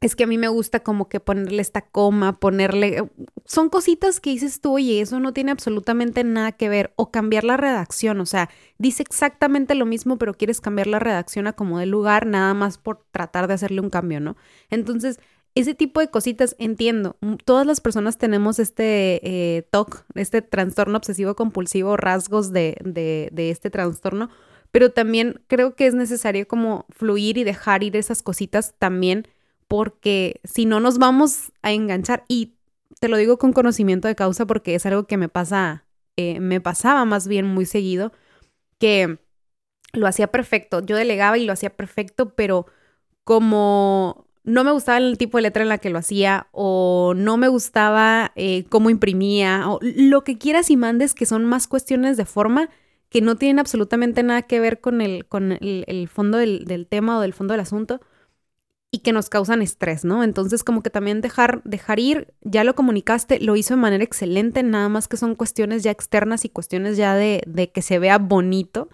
es 0.00 0.14
que 0.14 0.24
a 0.24 0.26
mí 0.28 0.38
me 0.38 0.48
gusta 0.48 0.80
como 0.80 1.08
que 1.08 1.18
ponerle 1.18 1.60
esta 1.60 1.82
coma, 1.82 2.38
ponerle... 2.38 3.10
Son 3.44 3.68
cositas 3.68 4.20
que 4.20 4.30
dices 4.30 4.60
tú, 4.60 4.74
oye, 4.74 5.00
eso 5.00 5.18
no 5.18 5.32
tiene 5.32 5.50
absolutamente 5.50 6.22
nada 6.22 6.52
que 6.52 6.68
ver. 6.68 6.92
O 6.96 7.10
cambiar 7.10 7.42
la 7.44 7.56
redacción, 7.56 8.20
o 8.20 8.26
sea, 8.26 8.48
dice 8.78 9.02
exactamente 9.02 9.74
lo 9.74 9.86
mismo, 9.86 10.16
pero 10.16 10.34
quieres 10.34 10.60
cambiar 10.60 10.86
la 10.86 11.00
redacción 11.00 11.48
a 11.48 11.52
como 11.52 11.80
de 11.80 11.86
lugar, 11.86 12.26
nada 12.26 12.54
más 12.54 12.78
por 12.78 13.04
tratar 13.10 13.48
de 13.48 13.54
hacerle 13.54 13.80
un 13.80 13.90
cambio, 13.90 14.20
¿no? 14.20 14.36
Entonces, 14.70 15.18
ese 15.56 15.74
tipo 15.74 15.98
de 15.98 16.08
cositas, 16.08 16.54
entiendo, 16.60 17.16
todas 17.44 17.66
las 17.66 17.80
personas 17.80 18.18
tenemos 18.18 18.60
este 18.60 19.20
eh, 19.24 19.62
TOC, 19.70 20.04
este 20.14 20.42
trastorno 20.42 20.98
obsesivo 20.98 21.34
compulsivo, 21.34 21.96
rasgos 21.96 22.52
de, 22.52 22.76
de, 22.84 23.30
de 23.32 23.50
este 23.50 23.68
trastorno, 23.68 24.30
pero 24.70 24.92
también 24.92 25.40
creo 25.48 25.74
que 25.74 25.88
es 25.88 25.94
necesario 25.94 26.46
como 26.46 26.86
fluir 26.90 27.38
y 27.38 27.44
dejar 27.44 27.82
ir 27.82 27.96
esas 27.96 28.22
cositas 28.22 28.74
también 28.78 29.26
porque 29.68 30.40
si 30.44 30.66
no 30.66 30.80
nos 30.80 30.98
vamos 30.98 31.52
a 31.62 31.72
enganchar, 31.72 32.24
y 32.28 32.54
te 33.00 33.08
lo 33.08 33.16
digo 33.18 33.38
con 33.38 33.52
conocimiento 33.52 34.08
de 34.08 34.16
causa 34.16 34.46
porque 34.46 34.74
es 34.74 34.86
algo 34.86 35.06
que 35.06 35.18
me 35.18 35.28
pasa, 35.28 35.84
eh, 36.16 36.40
me 36.40 36.60
pasaba 36.60 37.04
más 37.04 37.28
bien 37.28 37.46
muy 37.46 37.66
seguido, 37.66 38.12
que 38.78 39.18
lo 39.92 40.06
hacía 40.06 40.28
perfecto, 40.28 40.80
yo 40.84 40.96
delegaba 40.96 41.38
y 41.38 41.44
lo 41.44 41.52
hacía 41.52 41.70
perfecto, 41.70 42.34
pero 42.34 42.66
como 43.24 44.26
no 44.44 44.64
me 44.64 44.72
gustaba 44.72 44.98
el 44.98 45.18
tipo 45.18 45.36
de 45.38 45.42
letra 45.42 45.62
en 45.62 45.68
la 45.68 45.78
que 45.78 45.90
lo 45.90 45.98
hacía 45.98 46.48
o 46.52 47.12
no 47.14 47.36
me 47.36 47.48
gustaba 47.48 48.32
eh, 48.36 48.64
cómo 48.70 48.88
imprimía 48.88 49.68
o 49.68 49.78
lo 49.82 50.24
que 50.24 50.38
quieras 50.38 50.70
y 50.70 50.76
mandes 50.76 51.14
que 51.14 51.26
son 51.26 51.44
más 51.44 51.68
cuestiones 51.68 52.16
de 52.16 52.24
forma 52.24 52.70
que 53.10 53.20
no 53.20 53.36
tienen 53.36 53.58
absolutamente 53.58 54.22
nada 54.22 54.42
que 54.42 54.60
ver 54.60 54.80
con 54.80 55.00
el, 55.02 55.26
con 55.26 55.52
el, 55.52 56.08
fondo 56.08 56.38
del, 56.38 56.64
del, 56.64 56.86
tema 56.86 57.18
o 57.18 57.20
del 57.20 57.34
fondo 57.34 57.52
del 57.52 57.60
asunto 57.60 58.00
y 58.90 59.00
que 59.00 59.12
nos 59.12 59.28
causan 59.28 59.60
estrés, 59.60 60.04
¿no? 60.04 60.24
Entonces, 60.24 60.64
como 60.64 60.82
que 60.82 60.90
también 60.90 61.20
dejar, 61.20 61.62
dejar 61.64 61.98
ir, 62.00 62.32
ya 62.40 62.64
lo 62.64 62.74
comunicaste, 62.74 63.38
lo 63.40 63.54
hizo 63.56 63.74
de 63.74 63.80
manera 63.80 64.02
excelente, 64.02 64.62
nada 64.62 64.88
más 64.88 65.08
que 65.08 65.18
son 65.18 65.34
cuestiones 65.34 65.82
ya 65.82 65.90
externas 65.90 66.44
y 66.44 66.48
cuestiones 66.48 66.96
ya 66.96 67.14
de, 67.14 67.42
de 67.46 67.70
que 67.70 67.82
se 67.82 67.98
vea 67.98 68.18
bonito 68.18 68.88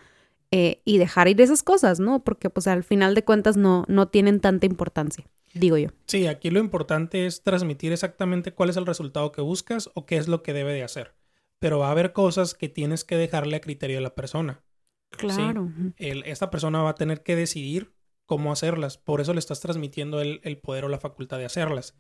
eh, 0.50 0.80
y 0.84 0.98
dejar 0.98 1.28
ir 1.28 1.40
esas 1.40 1.62
cosas, 1.62 2.00
¿no? 2.00 2.24
Porque 2.24 2.50
pues 2.50 2.66
al 2.66 2.82
final 2.82 3.14
de 3.14 3.24
cuentas 3.24 3.56
no, 3.56 3.84
no 3.86 4.08
tienen 4.08 4.40
tanta 4.40 4.66
importancia, 4.66 5.26
digo 5.52 5.76
yo. 5.76 5.88
Sí, 6.06 6.26
aquí 6.26 6.50
lo 6.50 6.58
importante 6.58 7.26
es 7.26 7.42
transmitir 7.42 7.92
exactamente 7.92 8.52
cuál 8.52 8.70
es 8.70 8.76
el 8.76 8.86
resultado 8.86 9.30
que 9.30 9.42
buscas 9.42 9.90
o 9.94 10.06
qué 10.06 10.16
es 10.16 10.26
lo 10.26 10.42
que 10.42 10.52
debe 10.52 10.72
de 10.72 10.82
hacer. 10.82 11.14
Pero 11.60 11.78
va 11.78 11.88
a 11.88 11.92
haber 11.92 12.12
cosas 12.12 12.54
que 12.54 12.68
tienes 12.68 13.04
que 13.04 13.16
dejarle 13.16 13.56
a 13.56 13.60
criterio 13.60 13.96
de 13.96 14.02
la 14.02 14.14
persona. 14.14 14.62
Claro. 15.10 15.70
esta 15.96 16.50
persona 16.50 16.82
va 16.82 16.90
a 16.90 16.94
tener 16.96 17.22
que 17.22 17.36
decidir 17.36 17.93
cómo 18.26 18.52
hacerlas. 18.52 18.98
Por 18.98 19.20
eso 19.20 19.32
le 19.32 19.38
estás 19.38 19.60
transmitiendo 19.60 20.20
el, 20.20 20.58
poder 20.58 20.84
o 20.84 20.88
la 20.88 20.98
facultad 20.98 21.38
de 21.38 21.44
hacerlas. 21.44 21.96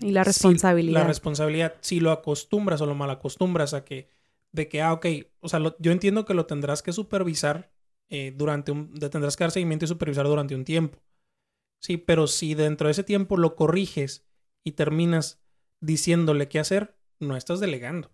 Y 0.00 0.10
la 0.10 0.24
responsabilidad. 0.24 1.00
la 1.00 1.06
responsabilidad, 1.06 1.74
si 1.80 2.00
lo 2.00 2.10
acostumbras 2.10 2.80
o 2.80 2.86
lo 2.86 2.94
mal 2.94 3.10
acostumbras 3.10 3.74
a 3.74 3.84
que, 3.84 4.08
de 4.52 4.68
que, 4.68 4.82
ah, 4.82 4.92
ok, 4.92 5.06
o 5.40 5.48
sea, 5.48 5.60
yo 5.78 5.92
entiendo 5.92 6.24
que 6.24 6.34
lo 6.34 6.46
tendrás 6.46 6.82
que 6.82 6.92
supervisar 6.92 7.72
eh, 8.08 8.32
durante 8.36 8.72
un, 8.72 8.92
tendrás 8.94 9.36
que 9.36 9.44
dar 9.44 9.50
seguimiento 9.50 9.84
y 9.84 9.88
supervisar 9.88 10.26
durante 10.26 10.54
un 10.54 10.64
tiempo. 10.64 10.98
Sí, 11.80 11.96
pero 11.96 12.26
si 12.26 12.54
dentro 12.54 12.88
de 12.88 12.92
ese 12.92 13.04
tiempo 13.04 13.36
lo 13.36 13.54
corriges 13.54 14.26
y 14.64 14.72
terminas 14.72 15.40
diciéndole 15.80 16.48
qué 16.48 16.58
hacer, 16.58 16.96
no 17.20 17.36
estás 17.36 17.60
delegando. 17.60 18.10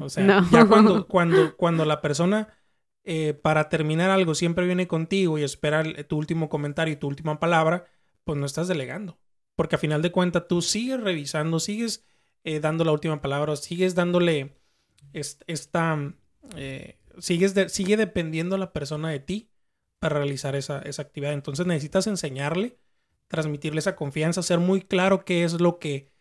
O 0.00 0.08
sea, 0.08 0.44
ya 0.52 0.66
cuando, 0.66 1.06
cuando, 1.08 1.56
cuando 1.56 1.84
la 1.84 2.00
persona 2.00 2.57
eh, 3.10 3.32
para 3.32 3.70
terminar 3.70 4.10
algo 4.10 4.34
siempre 4.34 4.66
viene 4.66 4.86
contigo 4.86 5.38
y 5.38 5.42
espera 5.42 5.82
tu 6.04 6.18
último 6.18 6.50
comentario 6.50 6.92
y 6.92 6.98
tu 6.98 7.06
última 7.08 7.40
palabra, 7.40 7.86
pues 8.24 8.38
no 8.38 8.44
estás 8.44 8.68
delegando. 8.68 9.18
Porque 9.56 9.76
a 9.76 9.78
final 9.78 10.02
de 10.02 10.12
cuentas 10.12 10.46
tú 10.46 10.60
sigues 10.60 11.00
revisando, 11.00 11.58
sigues 11.58 12.04
eh, 12.44 12.60
dando 12.60 12.84
la 12.84 12.92
última 12.92 13.22
palabra, 13.22 13.56
sigues 13.56 13.94
dándole 13.94 14.58
esta... 15.14 16.14
Eh, 16.54 16.98
sigues 17.18 17.54
sigue 17.72 17.96
dependiendo 17.96 18.58
la 18.58 18.74
persona 18.74 19.08
de 19.08 19.20
ti 19.20 19.50
para 20.00 20.16
realizar 20.18 20.54
esa, 20.54 20.80
esa 20.82 21.00
actividad. 21.00 21.32
Entonces 21.32 21.64
necesitas 21.66 22.06
enseñarle, 22.08 22.78
transmitirle 23.26 23.78
esa 23.78 23.96
confianza, 23.96 24.42
ser 24.42 24.58
muy 24.58 24.82
claro 24.82 25.24
qué 25.24 25.44
es 25.44 25.62
lo 25.62 25.78
que 25.78 26.12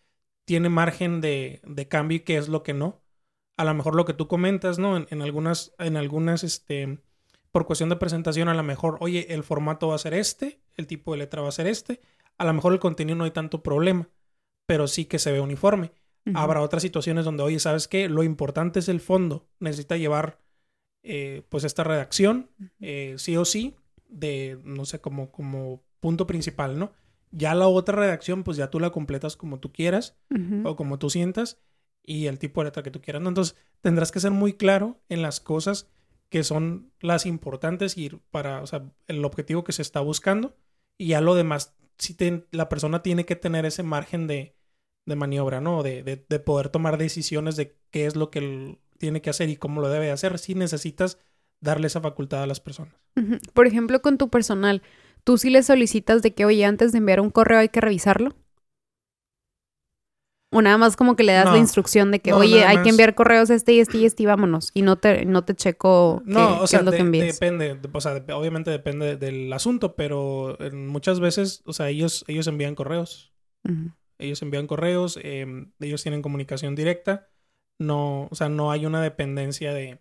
tiene 0.46 0.70
margen 0.70 1.20
de, 1.20 1.60
de 1.66 1.88
cambio 1.90 2.16
y 2.16 2.22
qué 2.22 2.38
es 2.38 2.48
lo 2.48 2.64
que 2.64 2.74
no 2.74 3.02
a 3.58 3.66
lo 3.66 3.74
mejor 3.74 3.96
lo 3.96 4.06
que 4.06 4.14
tú 4.14 4.28
comentas, 4.28 4.78
¿no? 4.80 4.98
En, 4.98 5.22
algunas, 5.22 5.74
en 5.80 5.98
algunas 5.98 6.44
este, 6.44 7.00
por 7.52 7.66
cuestión 7.66 7.90
de 7.90 7.96
presentación, 7.96 8.50
a 8.50 8.54
lo 8.54 8.64
mejor, 8.64 8.98
oye, 9.02 9.34
el 9.34 9.44
formato 9.44 9.88
va 9.88 9.96
a 9.96 10.00
ser 10.00 10.14
este, 10.14 10.62
el 10.76 10.86
tipo 10.86 11.12
de 11.12 11.18
letra 11.18 11.42
va 11.42 11.50
a 11.50 11.52
ser 11.52 11.66
este, 11.66 12.00
a 12.38 12.46
lo 12.46 12.54
mejor 12.54 12.74
el 12.74 12.80
contenido 12.80 13.18
no 13.18 13.24
hay 13.24 13.32
tanto 13.32 13.64
problema, 13.64 14.10
pero 14.68 14.88
sí 14.88 15.06
que 15.06 15.20
se 15.20 15.32
ve 15.32 15.42
uniforme. 15.42 15.92
Habrá 16.34 16.62
otras 16.62 16.82
situaciones 16.84 17.24
donde, 17.24 17.42
oye, 17.42 17.58
¿sabes 17.58 17.88
qué? 17.88 18.10
Lo 18.10 18.22
importante 18.22 18.80
es 18.80 18.90
el 18.90 19.00
fondo. 19.00 19.48
Necesita 19.62 19.96
llevar, 19.96 20.42
eh, 21.02 21.44
pues, 21.48 21.64
esta 21.64 21.86
redacción, 21.86 22.50
eh, 22.82 23.16
sí 23.18 23.38
o 23.38 23.46
sí, 23.46 23.76
de, 24.10 24.60
no 24.66 24.84
sé, 24.84 25.00
como, 25.00 25.32
como 25.32 25.86
punto 26.02 26.28
principal, 26.28 26.78
¿no? 26.78 26.92
Ya 27.32 27.56
la 27.56 27.70
otra 27.70 27.98
redacción, 27.98 28.44
pues 28.44 28.58
ya 28.58 28.70
tú 28.70 28.82
la 28.82 28.90
completas 28.90 29.38
como 29.38 29.62
tú 29.62 29.72
quieras 29.72 30.18
o 30.66 30.76
como 30.76 31.00
tú 31.00 31.10
sientas 31.10 31.62
y 32.08 32.26
el 32.26 32.40
tipo 32.40 32.62
de 32.62 32.66
letra 32.66 32.82
que 32.82 32.90
tú 32.90 33.02
quieras. 33.02 33.22
Entonces, 33.24 33.56
tendrás 33.82 34.12
que 34.12 34.22
ser 34.22 34.32
muy 34.32 34.54
claro 34.54 35.00
en 35.10 35.22
las 35.22 35.40
cosas 35.40 35.88
que 36.30 36.44
son 36.44 36.92
las 37.00 37.26
importantes 37.26 37.98
y 37.98 38.10
para, 38.32 38.62
o 38.62 38.68
sea, 38.68 38.90
el 39.08 39.24
objetivo 39.24 39.64
que 39.64 39.74
se 39.74 39.82
está 39.84 40.00
buscando. 40.00 40.56
Y 40.98 41.10
ya 41.10 41.22
lo 41.22 41.36
demás, 41.36 41.76
si 41.98 42.16
la 42.52 42.70
persona 42.70 43.04
tiene 43.04 43.26
que 43.26 43.36
tener 43.36 43.66
ese 43.66 43.84
margen 43.84 44.26
de, 44.26 44.56
de 45.06 45.16
maniobra, 45.16 45.62
¿no? 45.62 45.84
De, 45.84 46.02
de, 46.02 46.26
de, 46.28 46.40
poder 46.40 46.70
tomar 46.70 46.98
decisiones 46.98 47.58
de 47.58 47.78
qué 47.92 48.06
es 48.06 48.16
lo 48.16 48.32
que 48.32 48.80
tiene 48.98 49.22
que 49.22 49.30
hacer 49.30 49.50
y 49.50 49.58
cómo 49.58 49.82
lo 49.82 49.90
debe 49.90 50.10
hacer. 50.10 50.40
Si 50.40 50.56
necesitas 50.56 51.20
darle 51.60 51.88
esa 51.88 52.02
facultad 52.02 52.42
a 52.42 52.48
las 52.48 52.62
personas. 52.62 52.96
Por 53.54 53.68
ejemplo, 53.68 54.02
con 54.02 54.18
tu 54.18 54.30
personal, 54.30 54.82
¿tú 55.26 55.38
sí 55.38 55.50
le 55.50 55.62
solicitas 55.62 56.22
de 56.22 56.34
que, 56.34 56.46
oye, 56.46 56.64
antes 56.66 56.94
de 56.94 57.00
enviar 57.00 57.20
un 57.20 57.32
correo 57.32 57.60
hay 57.60 57.70
que 57.70 57.82
revisarlo? 57.82 58.36
O 60.50 60.62
nada 60.62 60.78
más 60.78 60.96
como 60.96 61.18
que 61.18 61.24
le 61.24 61.34
das 61.34 61.52
la 61.52 61.58
instrucción 61.58 62.10
de 62.10 62.20
que, 62.20 62.32
oye, 62.32 62.64
hay 62.64 62.82
que 62.82 62.90
enviar 62.90 63.16
correos 63.16 63.50
este 63.50 63.74
y 63.74 63.80
este 63.82 63.98
y 63.98 64.06
este 64.06 64.24
y 64.24 64.26
vámonos. 64.28 64.72
Y 64.74 64.82
no 64.82 64.96
te, 64.96 65.26
no 65.26 65.44
te 65.44 65.54
checo 65.56 66.22
qué, 66.26 66.32
no, 66.32 66.62
o 66.62 66.68
sea, 66.68 66.80
es 66.80 66.86
lo 66.86 66.92
que 66.92 67.00
envíes. 67.00 67.38
Depende, 67.38 67.78
o 67.92 68.02
sea, 68.02 68.24
obviamente 68.34 68.72
depende 68.72 69.18
del 69.18 69.52
asunto, 69.52 69.96
pero 69.96 70.58
muchas 70.72 71.20
veces, 71.20 71.64
o 71.66 71.74
sea, 71.74 71.90
ellos, 71.90 72.24
ellos 72.28 72.48
envían 72.48 72.76
correos. 72.76 73.34
Ellos 74.20 74.42
envían 74.42 74.68
correos, 74.68 75.20
em, 75.22 75.74
ellos 75.80 76.02
tienen 76.02 76.22
comunicación 76.22 76.76
directa. 76.76 77.28
No, 77.80 78.28
o 78.32 78.36
sea, 78.36 78.48
no 78.48 78.72
hay 78.72 78.86
una 78.86 79.02
dependencia 79.02 79.74
de, 79.74 80.00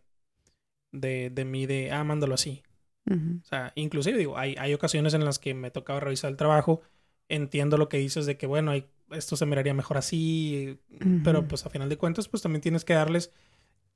de, 0.93 1.31
de 1.31 1.45
mí 1.45 1.67
de, 1.67 1.91
ah, 1.91 2.05
mándalo 2.05 2.35
así. 2.35 2.63
O 3.09 3.45
sea, 3.45 3.73
inclusive 3.77 4.19
digo, 4.19 4.37
hay, 4.37 4.57
hay 4.59 4.75
ocasiones 4.75 5.15
en 5.15 5.25
las 5.25 5.39
que 5.39 5.55
me 5.55 5.71
tocaba 5.71 6.01
revisar 6.01 6.31
el 6.31 6.37
trabajo. 6.37 6.83
Entiendo 7.29 7.77
lo 7.77 7.89
que 7.89 7.99
dices 7.99 8.27
de 8.27 8.37
que, 8.37 8.47
bueno, 8.47 8.71
hay 8.71 8.87
esto 9.13 9.37
se 9.37 9.47
miraría 9.47 9.75
mejor 9.75 9.99
así, 9.99 10.79
pero 11.23 11.47
pues 11.47 11.65
a 11.65 11.71
final 11.71 11.89
de 11.89 11.97
cuentas 11.97 12.29
pues 12.29 12.43
también 12.43 12.61
tienes 12.61 12.85
que 12.85 12.95
darles 12.95 13.33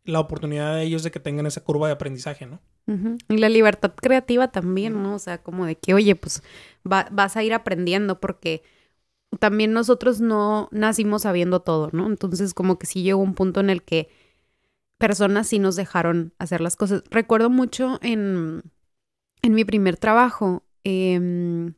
la 0.04 0.20
oportunidad 0.20 0.74
a 0.74 0.82
ellos 0.82 1.02
de 1.02 1.10
que 1.10 1.20
tengan 1.20 1.46
esa 1.46 1.62
curva 1.62 1.88
de 1.88 1.94
aprendizaje, 1.94 2.46
¿no? 2.46 2.60
Y 3.28 3.36
la 3.36 3.48
libertad 3.48 3.92
creativa 3.94 4.48
también, 4.48 5.02
¿no? 5.02 5.14
O 5.14 5.18
sea, 5.18 5.42
como 5.42 5.66
de 5.66 5.76
que, 5.76 5.94
oye, 5.94 6.16
pues 6.16 6.42
vas 6.84 7.36
a 7.36 7.42
ir 7.42 7.54
aprendiendo 7.54 8.20
porque 8.20 8.62
también 9.38 9.72
nosotros 9.72 10.20
no 10.20 10.68
nacimos 10.72 11.22
sabiendo 11.22 11.60
todo, 11.60 11.90
¿no? 11.92 12.06
Entonces 12.06 12.54
como 12.54 12.78
que 12.78 12.86
sí 12.86 13.02
llegó 13.02 13.20
un 13.20 13.34
punto 13.34 13.60
en 13.60 13.70
el 13.70 13.82
que 13.82 14.08
personas 14.98 15.46
sí 15.48 15.58
nos 15.58 15.76
dejaron 15.76 16.34
hacer 16.38 16.60
las 16.60 16.76
cosas. 16.76 17.02
Recuerdo 17.10 17.50
mucho 17.50 17.98
en, 18.02 18.62
en 19.42 19.54
mi 19.54 19.64
primer 19.64 19.96
trabajo, 19.96 20.64
em, 20.82 21.74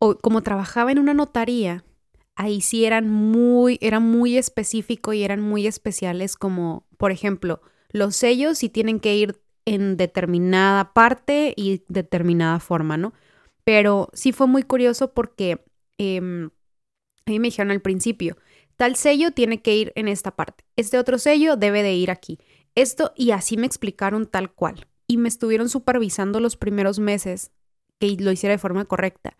o, 0.00 0.18
como 0.18 0.42
trabajaba 0.42 0.90
en 0.90 0.98
una 0.98 1.14
notaría, 1.14 1.84
ahí 2.34 2.62
sí 2.62 2.84
eran 2.86 3.08
muy, 3.08 3.78
era 3.80 4.00
muy 4.00 4.36
específico 4.38 5.12
y 5.12 5.22
eran 5.22 5.40
muy 5.40 5.66
especiales 5.66 6.36
como, 6.36 6.86
por 6.96 7.12
ejemplo, 7.12 7.60
los 7.90 8.16
sellos 8.16 8.58
sí 8.58 8.68
tienen 8.68 8.98
que 8.98 9.14
ir 9.14 9.40
en 9.66 9.96
determinada 9.96 10.94
parte 10.94 11.52
y 11.54 11.84
determinada 11.88 12.58
forma, 12.60 12.96
¿no? 12.96 13.12
Pero 13.62 14.08
sí 14.14 14.32
fue 14.32 14.46
muy 14.46 14.62
curioso 14.62 15.12
porque 15.12 15.64
eh, 15.98 16.16
a 16.16 17.30
mí 17.30 17.38
me 17.38 17.48
dijeron 17.48 17.70
al 17.70 17.82
principio, 17.82 18.38
tal 18.76 18.96
sello 18.96 19.32
tiene 19.32 19.60
que 19.60 19.76
ir 19.76 19.92
en 19.94 20.08
esta 20.08 20.34
parte, 20.34 20.64
este 20.76 20.98
otro 20.98 21.18
sello 21.18 21.56
debe 21.56 21.82
de 21.82 21.92
ir 21.92 22.10
aquí, 22.10 22.38
esto 22.74 23.12
y 23.16 23.32
así 23.32 23.58
me 23.58 23.66
explicaron 23.66 24.26
tal 24.26 24.50
cual. 24.52 24.86
Y 25.06 25.16
me 25.16 25.28
estuvieron 25.28 25.68
supervisando 25.68 26.38
los 26.38 26.56
primeros 26.56 27.00
meses 27.00 27.50
que 27.98 28.16
lo 28.20 28.30
hiciera 28.30 28.54
de 28.54 28.58
forma 28.58 28.84
correcta 28.84 29.36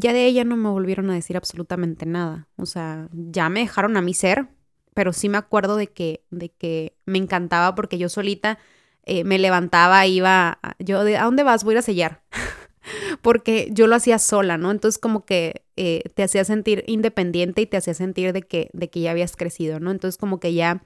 ya 0.00 0.12
de 0.12 0.26
ella 0.26 0.44
no 0.44 0.56
me 0.56 0.68
volvieron 0.70 1.10
a 1.10 1.14
decir 1.14 1.36
absolutamente 1.36 2.06
nada. 2.06 2.48
O 2.56 2.66
sea, 2.66 3.08
ya 3.12 3.48
me 3.48 3.60
dejaron 3.60 3.96
a 3.96 4.02
mí 4.02 4.14
ser, 4.14 4.48
pero 4.94 5.12
sí 5.12 5.28
me 5.28 5.38
acuerdo 5.38 5.76
de 5.76 5.88
que, 5.88 6.24
de 6.30 6.50
que 6.50 6.96
me 7.06 7.18
encantaba 7.18 7.74
porque 7.74 7.98
yo 7.98 8.08
solita 8.08 8.58
eh, 9.04 9.24
me 9.24 9.38
levantaba, 9.38 10.06
iba, 10.06 10.58
yo, 10.78 11.00
¿a 11.00 11.24
dónde 11.24 11.42
vas? 11.42 11.64
Voy 11.64 11.72
a 11.72 11.76
ir 11.76 11.78
a 11.78 11.82
sellar. 11.82 12.22
porque 13.22 13.68
yo 13.72 13.86
lo 13.86 13.96
hacía 13.96 14.18
sola, 14.18 14.58
¿no? 14.58 14.70
Entonces 14.70 14.98
como 14.98 15.24
que 15.24 15.64
eh, 15.76 16.02
te 16.14 16.22
hacía 16.22 16.44
sentir 16.44 16.84
independiente 16.86 17.62
y 17.62 17.66
te 17.66 17.76
hacía 17.76 17.94
sentir 17.94 18.32
de 18.32 18.42
que, 18.42 18.70
de 18.72 18.90
que 18.90 19.00
ya 19.00 19.10
habías 19.12 19.36
crecido, 19.36 19.80
¿no? 19.80 19.90
Entonces 19.90 20.18
como 20.18 20.40
que 20.40 20.54
ya, 20.54 20.82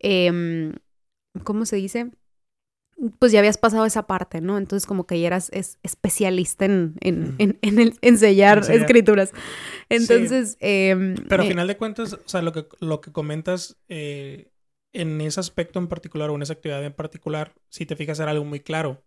eh, 0.00 0.72
¿cómo 1.44 1.66
se 1.66 1.76
dice? 1.76 2.10
Pues 3.18 3.32
ya 3.32 3.38
habías 3.38 3.58
pasado 3.58 3.84
esa 3.86 4.06
parte, 4.06 4.40
¿no? 4.40 4.58
Entonces 4.58 4.86
como 4.86 5.06
que 5.06 5.20
ya 5.20 5.28
eras 5.28 5.50
es, 5.52 5.78
especialista 5.82 6.64
en, 6.64 6.96
en, 7.00 7.36
en, 7.38 7.94
en, 8.00 8.18
sellar, 8.18 8.58
escrituras. 8.70 9.32
Entonces... 9.88 10.56
Em, 10.60 11.14
Pero 11.28 11.42
al 11.42 11.48
eh, 11.48 11.50
final 11.50 11.68
de 11.68 11.76
cuentas, 11.76 12.14
o 12.14 12.28
sea, 12.28 12.42
lo 12.42 12.52
que, 12.52 12.66
lo 12.80 13.00
que 13.00 13.12
comentas 13.12 13.76
eh, 13.88 14.50
en 14.92 15.20
ese 15.20 15.38
aspecto 15.38 15.78
en 15.78 15.88
particular 15.88 16.30
o 16.30 16.34
en 16.34 16.42
esa 16.42 16.54
actividad 16.54 16.84
en 16.84 16.92
particular, 16.92 17.54
si 17.68 17.86
te 17.86 17.96
fijas 17.96 18.18
era 18.18 18.32
algo 18.32 18.44
muy 18.44 18.60
claro. 18.60 19.04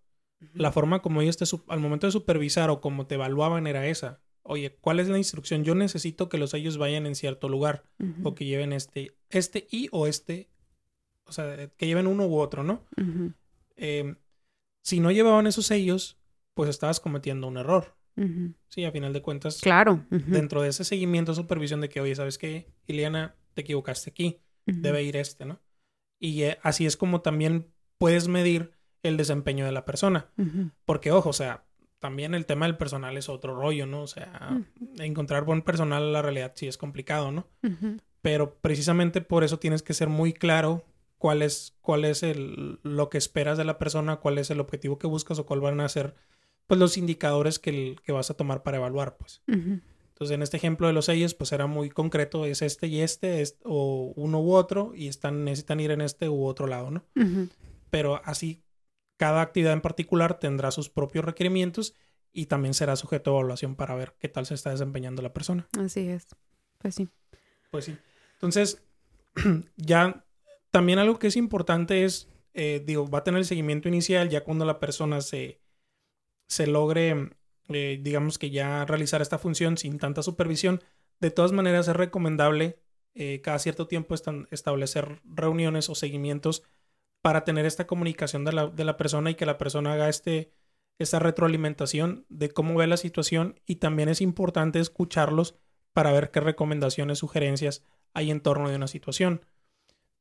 La 0.54 0.71
forma 0.71 1.04
como 1.04 1.21
ellos 1.21 1.38
te, 1.38 1.45
al 1.67 1.80
momento 1.80 2.08
de 2.08 2.12
supervisar 2.12 2.71
o 2.71 2.82
como 2.82 3.06
te 3.06 3.13
evaluaban 3.13 3.67
era 3.67 3.86
esa. 3.86 4.21
Oye, 4.41 4.75
¿cuál 4.82 4.99
es 4.99 5.08
la 5.08 5.19
instrucción? 5.19 5.63
Yo 5.63 5.75
necesito 5.75 6.30
que 6.30 6.39
los 6.39 6.49
sellos 6.49 6.80
vayan 6.80 7.06
en 7.06 7.13
cierto 7.13 7.47
lugar 7.47 7.84
o 8.23 8.34
que 8.34 8.45
lleven 8.45 8.73
este, 8.73 9.15
este 9.30 9.67
y 9.69 9.88
o 9.91 10.08
este, 10.08 10.49
o 11.25 11.32
sea, 11.32 11.69
que 11.77 11.86
lleven 11.86 12.08
uno 12.08 12.25
u 12.25 12.39
otro, 12.39 12.63
¿no? 12.63 12.88
Em, 13.82 14.15
si 14.84 15.00
no 15.00 15.12
llevaban 15.12 15.48
esos 15.48 15.65
sellos, 15.65 16.20
pues 16.54 16.70
estabas 16.70 17.00
cometiendo 17.00 17.48
un 17.48 17.58
error. 17.58 17.98
Sí, 18.67 18.86
a 18.86 18.91
final 18.91 19.13
de 19.13 19.24
cuentas. 19.24 19.60
Claro. 19.62 20.06
Dentro 20.12 20.62
de 20.62 20.70
ese 20.70 20.84
seguimiento, 20.84 21.34
supervisión 21.34 21.82
de 21.82 21.89
que, 21.89 22.02
oye, 22.02 22.13
¿sabes 22.13 22.38
qué? 22.38 22.72
Ileana, 22.86 23.36
te 23.56 23.62
equivocaste 23.62 24.12
aquí. 24.12 24.39
Debe 24.65 25.02
ir 25.02 25.17
este, 25.17 25.46
¿no? 25.46 25.60
Y 26.20 26.44
eh, 26.44 26.60
así 26.62 26.86
es 26.86 26.98
como 26.98 27.22
también 27.22 27.74
puedes 27.98 28.28
medir 28.28 28.74
el 29.02 29.17
desempeño 29.17 29.65
de 29.65 29.72
la 29.72 29.86
persona. 29.86 30.30
Porque, 30.86 31.12
ojo, 31.12 31.30
o 31.30 31.34
sea, 31.34 31.65
también 31.98 32.36
el 32.36 32.46
tema 32.46 32.67
del 32.67 32.78
personal 32.78 33.17
es 33.17 33.28
otro 33.28 33.56
rollo, 33.56 33.88
¿no? 33.88 34.04
O 34.04 34.08
sea, 34.08 34.62
encontrar 35.00 35.44
buen 35.44 35.63
personal, 35.63 36.13
la 36.13 36.22
realidad 36.22 36.52
sí 36.54 36.67
es 36.67 36.78
complicado, 36.78 37.32
¿no? 37.32 37.48
Pero 38.22 38.60
precisamente 38.62 39.22
por 39.22 39.44
eso 39.44 39.58
tienes 39.58 39.82
que 39.82 39.96
ser 39.96 40.10
muy 40.10 40.32
claro 40.32 40.86
cuál 41.21 41.43
es, 41.43 41.77
cuál 41.81 42.03
es 42.03 42.23
el, 42.23 42.79
lo 42.81 43.12
que 43.12 43.19
esperas 43.19 43.55
de 43.55 43.63
la 43.63 43.77
persona, 43.77 44.15
cuál 44.15 44.39
es 44.39 44.49
el 44.49 44.60
objetivo 44.60 44.97
que 44.97 45.05
buscas 45.05 45.38
o 45.38 45.45
cuál 45.45 45.62
van 45.62 45.79
a 45.79 45.88
ser 45.88 46.15
pues 46.65 46.79
los 46.79 46.97
indicadores 46.97 47.60
que, 47.60 47.95
que 48.03 48.12
vas 48.12 48.31
a 48.31 48.34
tomar 48.34 48.63
para 48.63 48.77
evaluar, 48.77 49.17
pues. 49.17 49.43
Entonces, 49.45 50.34
en 50.34 50.41
este 50.41 50.57
ejemplo 50.57 50.88
de 50.88 50.93
los 50.93 51.05
sellos, 51.05 51.36
pues 51.36 51.51
era 51.51 51.67
muy 51.67 51.91
concreto, 51.91 52.45
es 52.45 52.63
este 52.63 52.88
y 52.88 53.01
este, 53.01 53.43
o 53.65 54.13
uno 54.15 54.41
u 54.41 54.53
otro, 54.53 54.93
y 54.95 55.10
están, 55.10 55.43
necesitan 55.43 55.79
ir 55.79 55.91
en 55.91 56.01
este 56.01 56.27
u 56.27 56.43
otro 56.43 56.65
lado, 56.65 56.89
¿no? 56.89 57.05
Pero 57.91 58.19
así, 58.25 58.63
cada 59.17 59.43
actividad 59.43 59.73
en 59.73 59.81
particular 59.81 60.39
tendrá 60.39 60.71
sus 60.71 60.89
propios 60.89 61.23
requerimientos 61.23 61.93
y 62.34 62.47
también 62.47 62.73
será 62.73 62.95
sujeto 62.95 63.29
a 63.29 63.34
evaluación 63.39 63.75
para 63.75 63.93
ver 63.93 64.15
qué 64.17 64.27
tal 64.27 64.47
se 64.47 64.55
está 64.55 64.71
desempeñando 64.71 65.21
la 65.21 65.34
persona. 65.34 65.67
Así 65.79 66.07
es. 66.07 66.25
Pues 66.79 66.95
sí. 66.95 67.10
Pues 67.69 67.86
sí. 67.86 67.95
Entonces, 68.34 68.81
ya 69.75 70.25
también 70.71 70.99
algo 70.99 71.19
que 71.19 71.27
es 71.27 71.36
importante 71.36 72.05
es, 72.05 72.29
eh, 72.53 72.81
digo, 72.86 73.10
va 73.10 73.19
a 73.19 73.23
tener 73.23 73.39
el 73.39 73.45
seguimiento 73.45 73.88
inicial 73.88 74.29
ya 74.29 74.43
cuando 74.43 74.65
la 74.65 74.79
persona 74.79 75.21
se, 75.21 75.62
se 76.47 76.67
logre, 76.67 77.31
eh, 77.69 77.99
digamos 78.01 78.38
que 78.38 78.49
ya 78.49 78.86
realizar 78.86 79.21
esta 79.21 79.38
función 79.38 79.77
sin 79.77 79.99
tanta 79.99 80.23
supervisión. 80.23 80.81
De 81.19 81.31
todas 81.31 81.51
maneras, 81.51 81.88
es 81.88 81.95
recomendable 81.95 82.79
eh, 83.13 83.41
cada 83.41 83.60
cierto 83.60 83.88
tiempo 83.88 84.15
establecer 84.15 85.21
reuniones 85.25 85.89
o 85.89 85.95
seguimientos 85.95 86.63
para 87.21 87.43
tener 87.43 87.65
esta 87.65 87.88
comunicación 87.88 88.45
de 88.45 88.53
la, 88.53 88.67
de 88.67 88.86
la 88.86 88.97
persona 88.97 89.29
y 89.31 89.36
que 89.36 89.45
la 89.45 89.57
persona 89.57 89.93
haga 89.93 90.10
este, 90.10 90.51
esta 90.97 91.19
retroalimentación 91.19 92.25
de 92.29 92.49
cómo 92.49 92.75
ve 92.75 92.88
la 92.88 92.97
situación 92.97 93.60
y 93.65 93.75
también 93.75 94.10
es 94.10 94.21
importante 94.21 94.79
escucharlos 94.79 95.55
para 95.93 96.12
ver 96.13 96.31
qué 96.31 96.39
recomendaciones, 96.39 97.19
sugerencias 97.19 97.84
hay 98.13 98.31
en 98.31 98.41
torno 98.41 98.69
de 98.69 98.75
una 98.77 98.88
situación. 98.88 99.41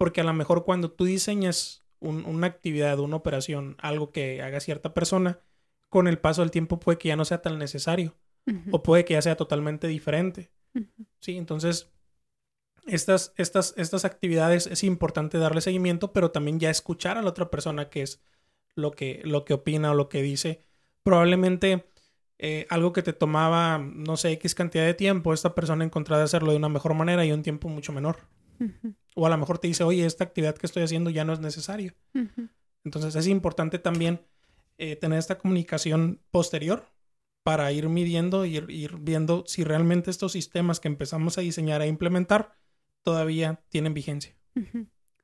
Porque 0.00 0.22
a 0.22 0.24
lo 0.24 0.32
mejor 0.32 0.64
cuando 0.64 0.90
tú 0.90 1.04
diseñas 1.04 1.84
una 2.00 2.46
actividad, 2.46 2.98
una 3.00 3.16
operación, 3.16 3.76
algo 3.80 4.12
que 4.12 4.40
haga 4.40 4.58
cierta 4.60 4.94
persona, 4.94 5.40
con 5.90 6.08
el 6.08 6.18
paso 6.18 6.40
del 6.40 6.50
tiempo 6.50 6.80
puede 6.80 6.96
que 6.96 7.08
ya 7.08 7.16
no 7.16 7.26
sea 7.26 7.42
tan 7.42 7.58
necesario. 7.58 8.16
O 8.70 8.82
puede 8.82 9.04
que 9.04 9.12
ya 9.12 9.20
sea 9.20 9.36
totalmente 9.36 9.88
diferente. 9.88 10.52
Sí, 11.20 11.36
entonces 11.36 11.92
estas, 12.86 13.34
estas, 13.36 13.74
estas 13.76 14.06
actividades 14.06 14.68
es 14.68 14.84
importante 14.84 15.36
darle 15.36 15.60
seguimiento, 15.60 16.14
pero 16.14 16.30
también 16.30 16.58
ya 16.58 16.70
escuchar 16.70 17.18
a 17.18 17.22
la 17.22 17.28
otra 17.28 17.50
persona 17.50 17.90
que 17.90 18.00
es 18.00 18.22
lo 18.74 18.92
que, 18.92 19.20
lo 19.24 19.44
que 19.44 19.52
opina 19.52 19.90
o 19.90 19.94
lo 19.94 20.08
que 20.08 20.22
dice. 20.22 20.64
Probablemente 21.02 21.84
eh, 22.38 22.66
algo 22.70 22.94
que 22.94 23.02
te 23.02 23.12
tomaba, 23.12 23.76
no 23.76 24.16
sé, 24.16 24.32
X 24.32 24.54
cantidad 24.54 24.86
de 24.86 24.94
tiempo, 24.94 25.34
esta 25.34 25.54
persona 25.54 25.84
encontrará 25.84 26.22
hacerlo 26.22 26.52
de 26.52 26.56
una 26.56 26.70
mejor 26.70 26.94
manera 26.94 27.26
y 27.26 27.32
un 27.32 27.42
tiempo 27.42 27.68
mucho 27.68 27.92
menor. 27.92 28.39
O 29.14 29.26
a 29.26 29.30
lo 29.30 29.38
mejor 29.38 29.58
te 29.58 29.68
dice, 29.68 29.84
oye, 29.84 30.06
esta 30.06 30.24
actividad 30.24 30.56
que 30.56 30.66
estoy 30.66 30.82
haciendo 30.82 31.10
ya 31.10 31.24
no 31.24 31.32
es 31.32 31.40
necesaria. 31.40 31.94
Entonces 32.84 33.14
es 33.14 33.26
importante 33.26 33.78
también 33.78 34.20
eh, 34.78 34.96
tener 34.96 35.18
esta 35.18 35.38
comunicación 35.38 36.20
posterior 36.30 36.86
para 37.42 37.72
ir 37.72 37.88
midiendo 37.88 38.44
y 38.44 38.56
ir, 38.56 38.70
ir, 38.70 38.96
viendo 38.98 39.44
si 39.46 39.64
realmente 39.64 40.10
estos 40.10 40.32
sistemas 40.32 40.80
que 40.80 40.88
empezamos 40.88 41.38
a 41.38 41.40
diseñar 41.40 41.82
e 41.82 41.86
implementar 41.86 42.52
todavía 43.02 43.60
tienen 43.68 43.94
vigencia. 43.94 44.34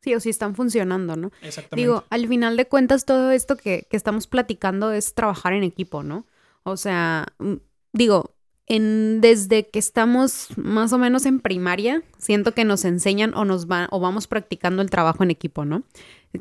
Sí, 0.00 0.14
o 0.14 0.20
si 0.20 0.30
están 0.30 0.54
funcionando, 0.54 1.16
¿no? 1.16 1.32
Exactamente. 1.42 1.76
Digo, 1.76 2.04
al 2.10 2.28
final 2.28 2.56
de 2.56 2.66
cuentas, 2.66 3.04
todo 3.04 3.32
esto 3.32 3.56
que, 3.56 3.86
que 3.90 3.96
estamos 3.96 4.26
platicando 4.26 4.92
es 4.92 5.14
trabajar 5.14 5.52
en 5.52 5.64
equipo, 5.64 6.02
¿no? 6.02 6.26
O 6.62 6.76
sea, 6.76 7.26
mm, 7.38 7.54
digo, 7.92 8.35
en, 8.66 9.20
desde 9.20 9.68
que 9.68 9.78
estamos 9.78 10.48
más 10.56 10.92
o 10.92 10.98
menos 10.98 11.24
en 11.24 11.40
primaria, 11.40 12.02
siento 12.18 12.52
que 12.52 12.64
nos 12.64 12.84
enseñan 12.84 13.32
o 13.34 13.44
nos 13.44 13.66
van 13.66 13.86
o 13.90 14.00
vamos 14.00 14.26
practicando 14.26 14.82
el 14.82 14.90
trabajo 14.90 15.22
en 15.22 15.30
equipo, 15.30 15.64
¿no? 15.64 15.84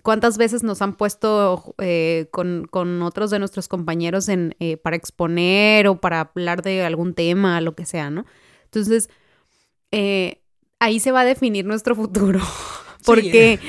¿Cuántas 0.01 0.37
veces 0.37 0.63
nos 0.63 0.81
han 0.81 0.95
puesto 0.97 1.75
eh, 1.77 2.27
con, 2.31 2.67
con, 2.69 3.01
otros 3.01 3.29
de 3.29 3.39
nuestros 3.39 3.67
compañeros 3.67 4.27
en, 4.27 4.55
eh, 4.59 4.77
para 4.77 4.95
exponer 4.95 5.87
o 5.87 6.01
para 6.01 6.21
hablar 6.21 6.63
de 6.63 6.83
algún 6.83 7.13
tema, 7.13 7.61
lo 7.61 7.75
que 7.75 7.85
sea, 7.85 8.09
¿no? 8.09 8.25
Entonces, 8.65 9.09
eh, 9.91 10.41
ahí 10.79 10.99
se 10.99 11.11
va 11.11 11.21
a 11.21 11.25
definir 11.25 11.65
nuestro 11.65 11.95
futuro. 11.95 12.41
porque, 13.05 13.59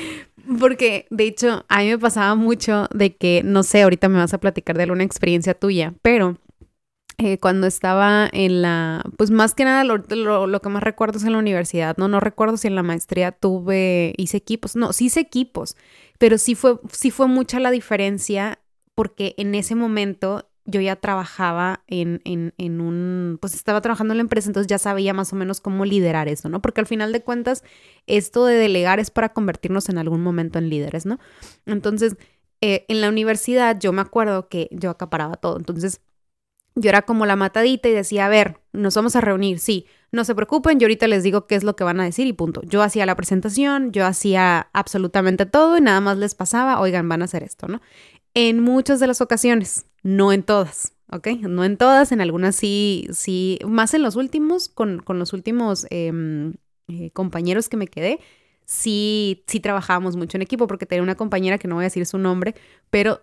porque, 0.59 1.05
de 1.11 1.25
hecho, 1.25 1.63
a 1.69 1.79
mí 1.79 1.89
me 1.89 1.99
pasaba 1.99 2.35
mucho 2.35 2.87
de 2.93 3.15
que, 3.15 3.41
no 3.45 3.63
sé, 3.63 3.83
ahorita 3.83 4.09
me 4.09 4.17
vas 4.17 4.33
a 4.33 4.39
platicar 4.39 4.75
de 4.75 4.83
alguna 4.83 5.03
experiencia 5.03 5.53
tuya, 5.53 5.93
pero 6.01 6.37
eh, 7.19 7.39
cuando 7.39 7.65
estaba 7.65 8.29
en 8.31 8.61
la, 8.61 9.03
pues 9.17 9.31
más 9.31 9.55
que 9.55 9.65
nada 9.65 9.83
lo, 9.83 10.03
que 10.03 10.69
más 10.69 10.83
recuerdo 10.83 11.17
es 11.17 11.23
en 11.23 11.31
la 11.31 11.39
universidad, 11.39 11.97
¿no? 11.97 12.07
No 12.07 12.19
recuerdo 12.19 12.57
si 12.57 12.67
en 12.67 12.75
la 12.75 12.83
maestría 12.83 13.31
tuve, 13.31 14.13
hice 14.17 14.37
equipos, 14.37 14.75
no, 14.75 14.93
sí 14.93 15.05
hice 15.05 15.21
equipos, 15.21 15.75
pero 16.19 16.37
sí 16.37 16.53
fue, 16.53 16.79
sí 16.91 17.09
fue 17.09 17.27
mucha 17.27 17.59
la 17.59 17.71
diferencia 17.71 18.59
porque 18.93 19.33
en 19.37 19.55
ese 19.55 19.73
momento 19.73 20.47
yo 20.65 20.79
ya 20.79 20.95
trabajaba 20.97 21.83
en, 21.87 22.21
en, 22.23 22.53
en, 22.59 22.81
un, 22.81 23.39
pues 23.41 23.55
estaba 23.55 23.81
trabajando 23.81 24.13
en 24.13 24.17
la 24.17 24.21
empresa, 24.21 24.49
entonces 24.49 24.67
ya 24.67 24.77
sabía 24.77 25.13
más 25.13 25.33
o 25.33 25.35
menos 25.37 25.59
cómo 25.59 25.85
liderar 25.85 26.27
eso, 26.27 26.49
¿no? 26.49 26.61
Porque 26.61 26.81
al 26.81 26.87
final 26.87 27.13
de 27.13 27.23
cuentas, 27.23 27.63
esto 28.05 28.45
de 28.45 28.55
delegar 28.55 28.99
es 28.99 29.09
para 29.09 29.29
convertirnos 29.29 29.89
en 29.89 29.97
algún 29.97 30.21
momento 30.21 30.59
en 30.59 30.69
líderes, 30.69 31.05
¿no? 31.05 31.19
Entonces, 31.65 32.17
eh, 32.61 32.85
en 32.89 33.01
la 33.01 33.09
universidad 33.09 33.79
yo 33.79 33.93
me 33.93 34.01
acuerdo 34.01 34.49
que 34.49 34.67
yo 34.71 34.89
acaparaba 34.89 35.37
todo, 35.37 35.57
entonces 35.57 36.01
yo 36.77 36.89
era 36.89 37.01
como 37.01 37.25
la 37.25 37.35
matadita 37.35 37.89
y 37.89 37.93
decía, 37.93 38.27
a 38.27 38.29
ver, 38.29 38.59
nos 38.71 38.95
vamos 38.95 39.15
a 39.15 39.21
reunir, 39.21 39.59
sí, 39.59 39.87
no 40.11 40.23
se 40.23 40.35
preocupen, 40.35 40.79
yo 40.79 40.85
ahorita 40.85 41.07
les 41.07 41.23
digo 41.23 41.47
qué 41.47 41.55
es 41.55 41.63
lo 41.63 41.75
que 41.75 41.83
van 41.83 41.99
a 41.99 42.05
decir 42.05 42.27
y 42.27 42.33
punto. 42.33 42.61
Yo 42.63 42.81
hacía 42.83 43.05
la 43.05 43.15
presentación, 43.15 43.91
yo 43.91 44.05
hacía 44.05 44.69
absolutamente 44.73 45.45
todo 45.45 45.77
y 45.77 45.81
nada 45.81 45.99
más 46.01 46.17
les 46.17 46.35
pasaba, 46.35 46.79
oigan, 46.79 47.09
van 47.09 47.23
a 47.23 47.25
hacer 47.25 47.43
esto, 47.43 47.67
¿no? 47.67 47.81
En 48.33 48.61
muchas 48.61 48.99
de 48.99 49.07
las 49.07 49.19
ocasiones, 49.19 49.87
no 50.03 50.31
en 50.31 50.43
todas, 50.43 50.93
¿ok? 51.11 51.27
No 51.41 51.65
en 51.65 51.77
todas, 51.77 52.11
en 52.11 52.21
algunas 52.21 52.55
sí, 52.55 53.07
sí, 53.11 53.59
más 53.67 53.93
en 53.95 54.03
los 54.03 54.15
últimos, 54.15 54.69
con, 54.69 54.99
con 54.99 55.17
los 55.19 55.33
últimos 55.33 55.87
em, 55.89 56.53
eh, 56.87 57.09
compañeros 57.11 57.67
que 57.67 57.77
me 57.77 57.87
quedé, 57.87 58.19
sí, 58.65 59.43
sí 59.47 59.59
trabajábamos 59.59 60.15
mucho 60.15 60.37
en 60.37 60.43
equipo 60.43 60.67
porque 60.67 60.85
tenía 60.85 61.01
una 61.01 61.15
compañera 61.15 61.57
que 61.57 61.67
no 61.67 61.75
voy 61.75 61.83
a 61.83 61.87
decir 61.87 62.05
su 62.05 62.19
nombre, 62.19 62.53
pero 62.91 63.21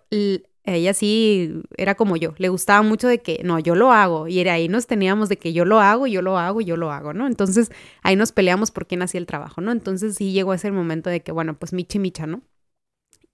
ella 0.65 0.93
sí 0.93 1.61
era 1.77 1.95
como 1.95 2.17
yo, 2.17 2.33
le 2.37 2.49
gustaba 2.49 2.81
mucho 2.81 3.07
de 3.07 3.21
que, 3.21 3.41
no, 3.43 3.59
yo 3.59 3.75
lo 3.75 3.91
hago, 3.91 4.27
y 4.27 4.39
era 4.39 4.53
ahí 4.53 4.67
nos 4.67 4.87
teníamos 4.87 5.29
de 5.29 5.37
que 5.37 5.53
yo 5.53 5.65
lo 5.65 5.79
hago, 5.79 6.07
yo 6.07 6.21
lo 6.21 6.37
hago, 6.37 6.61
yo 6.61 6.77
lo 6.77 6.91
hago, 6.91 7.13
¿no? 7.13 7.27
Entonces 7.27 7.71
ahí 8.01 8.15
nos 8.15 8.31
peleamos 8.31 8.71
por 8.71 8.87
quién 8.87 9.01
hacía 9.01 9.19
el 9.19 9.27
trabajo, 9.27 9.61
¿no? 9.61 9.71
Entonces 9.71 10.15
sí 10.15 10.31
llegó 10.31 10.53
ese 10.53 10.71
momento 10.71 11.09
de 11.09 11.21
que, 11.21 11.31
bueno, 11.31 11.57
pues 11.57 11.73
michi 11.73 11.99
micha, 11.99 12.25
¿no? 12.25 12.41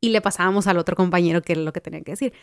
Y 0.01 0.09
le 0.09 0.21
pasábamos 0.21 0.67
al 0.67 0.77
otro 0.77 0.95
compañero 0.95 1.41
que 1.41 1.53
era 1.53 1.61
lo 1.61 1.73
que 1.73 1.81
tenía 1.81 2.01
que 2.01 2.13
decir. 2.13 2.33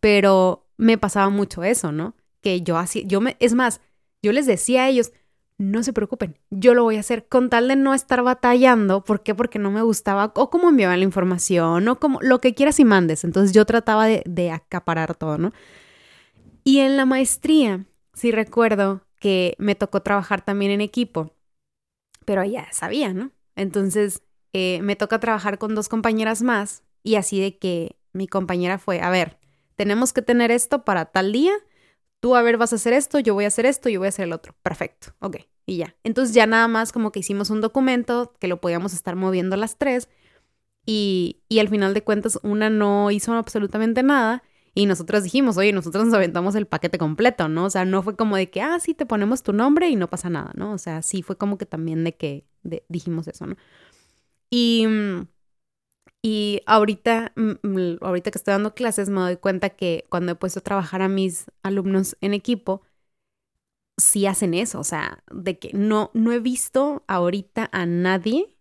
Pero 0.00 0.66
me 0.76 0.98
pasaba 0.98 1.30
mucho 1.30 1.64
eso, 1.64 1.92
¿no? 1.92 2.14
Que 2.42 2.60
yo 2.62 2.76
así, 2.76 3.04
yo 3.06 3.20
me, 3.20 3.36
es 3.40 3.54
más, 3.54 3.80
yo 4.22 4.32
les 4.32 4.46
decía 4.46 4.84
a 4.84 4.88
ellos, 4.88 5.12
no 5.58 5.82
se 5.82 5.92
preocupen, 5.92 6.36
yo 6.50 6.74
lo 6.74 6.82
voy 6.82 6.96
a 6.96 7.00
hacer 7.00 7.28
con 7.28 7.48
tal 7.48 7.68
de 7.68 7.76
no 7.76 7.94
estar 7.94 8.22
batallando. 8.22 9.04
¿Por 9.04 9.22
qué? 9.22 9.34
Porque 9.34 9.58
no 9.58 9.70
me 9.70 9.82
gustaba 9.82 10.32
o 10.34 10.50
cómo 10.50 10.68
enviaban 10.68 10.98
la 10.98 11.04
información 11.04 11.86
o 11.88 12.00
como 12.00 12.20
lo 12.22 12.40
que 12.40 12.54
quieras 12.54 12.80
y 12.80 12.84
mandes. 12.84 13.24
Entonces 13.24 13.52
yo 13.52 13.64
trataba 13.64 14.06
de, 14.06 14.50
acaparar 14.50 15.14
todo, 15.14 15.38
¿no? 15.38 15.52
Y 16.64 16.78
en 16.78 16.96
la 16.96 17.04
maestría, 17.04 17.84
sí 18.14 18.32
recuerdo 18.32 19.02
que 19.20 19.54
me 19.58 19.74
tocó 19.74 20.02
trabajar 20.02 20.44
también 20.44 20.72
en 20.72 20.80
equipo, 20.80 21.32
pero 22.24 22.44
ya 22.44 22.66
sabía, 22.72 23.12
¿no? 23.14 23.30
Entonces 23.54 24.22
eh, 24.52 24.80
me 24.82 24.96
toca 24.96 25.20
trabajar 25.20 25.58
con 25.58 25.74
dos 25.74 25.88
compañeras 25.88 26.42
más 26.42 26.82
y 27.02 27.14
así 27.14 27.40
de 27.40 27.58
que 27.58 27.96
mi 28.12 28.26
compañera 28.26 28.78
fue, 28.78 29.00
a 29.00 29.10
ver, 29.10 29.38
tenemos 29.76 30.12
que 30.12 30.22
tener 30.22 30.50
esto 30.50 30.84
para 30.84 31.06
tal 31.06 31.32
día 31.32 31.52
tú 32.24 32.36
a 32.36 32.40
ver, 32.40 32.56
vas 32.56 32.72
a 32.72 32.76
hacer 32.76 32.94
esto, 32.94 33.18
yo 33.18 33.34
voy 33.34 33.44
a 33.44 33.48
hacer 33.48 33.66
esto, 33.66 33.90
yo 33.90 34.00
voy 34.00 34.06
a 34.06 34.08
hacer 34.08 34.24
el 34.24 34.32
otro. 34.32 34.54
Perfecto, 34.62 35.08
ok, 35.18 35.36
y 35.66 35.76
ya. 35.76 35.94
Entonces 36.04 36.34
ya 36.34 36.46
nada 36.46 36.68
más 36.68 36.90
como 36.90 37.12
que 37.12 37.20
hicimos 37.20 37.50
un 37.50 37.60
documento 37.60 38.32
que 38.40 38.48
lo 38.48 38.62
podíamos 38.62 38.94
estar 38.94 39.14
moviendo 39.14 39.56
las 39.58 39.76
tres 39.76 40.08
y, 40.86 41.42
y 41.50 41.58
al 41.58 41.68
final 41.68 41.92
de 41.92 42.02
cuentas 42.02 42.38
una 42.42 42.70
no 42.70 43.10
hizo 43.10 43.34
absolutamente 43.34 44.02
nada 44.02 44.42
y 44.74 44.86
nosotros 44.86 45.22
dijimos, 45.22 45.58
oye, 45.58 45.74
nosotros 45.74 46.06
nos 46.06 46.14
aventamos 46.14 46.54
el 46.54 46.66
paquete 46.66 46.96
completo, 46.96 47.48
¿no? 47.48 47.66
O 47.66 47.70
sea, 47.70 47.84
no 47.84 48.02
fue 48.02 48.16
como 48.16 48.36
de 48.36 48.48
que, 48.48 48.62
ah, 48.62 48.80
sí, 48.80 48.94
te 48.94 49.04
ponemos 49.04 49.42
tu 49.42 49.52
nombre 49.52 49.90
y 49.90 49.96
no 49.96 50.08
pasa 50.08 50.30
nada, 50.30 50.50
¿no? 50.54 50.72
O 50.72 50.78
sea, 50.78 51.02
sí 51.02 51.20
fue 51.20 51.36
como 51.36 51.58
que 51.58 51.66
también 51.66 52.04
de 52.04 52.16
que 52.16 52.46
dijimos 52.88 53.28
eso, 53.28 53.46
¿no? 53.46 53.56
Y... 54.48 54.86
Y 56.26 56.62
ahorita, 56.66 57.34
ahorita 58.00 58.30
que 58.30 58.38
estoy 58.38 58.52
dando 58.52 58.74
clases, 58.74 59.10
me 59.10 59.20
doy 59.20 59.36
cuenta 59.36 59.68
que 59.70 60.06
cuando 60.08 60.32
he 60.32 60.34
puesto 60.36 60.60
a 60.60 60.62
trabajar 60.62 61.02
a 61.02 61.08
mis 61.08 61.46
alumnos 61.62 62.16
en 62.22 62.32
equipo, 62.32 62.82
sí 63.96 64.26
hacen 64.26 64.54
eso. 64.54 64.80
O 64.80 64.84
sea, 64.84 65.22
de 65.32 65.58
que 65.58 65.70
no, 65.74 66.10
no 66.14 66.32
he 66.32 66.40
visto 66.40 67.04
ahorita 67.08 67.68
a 67.72 67.86
nadie 67.86 68.56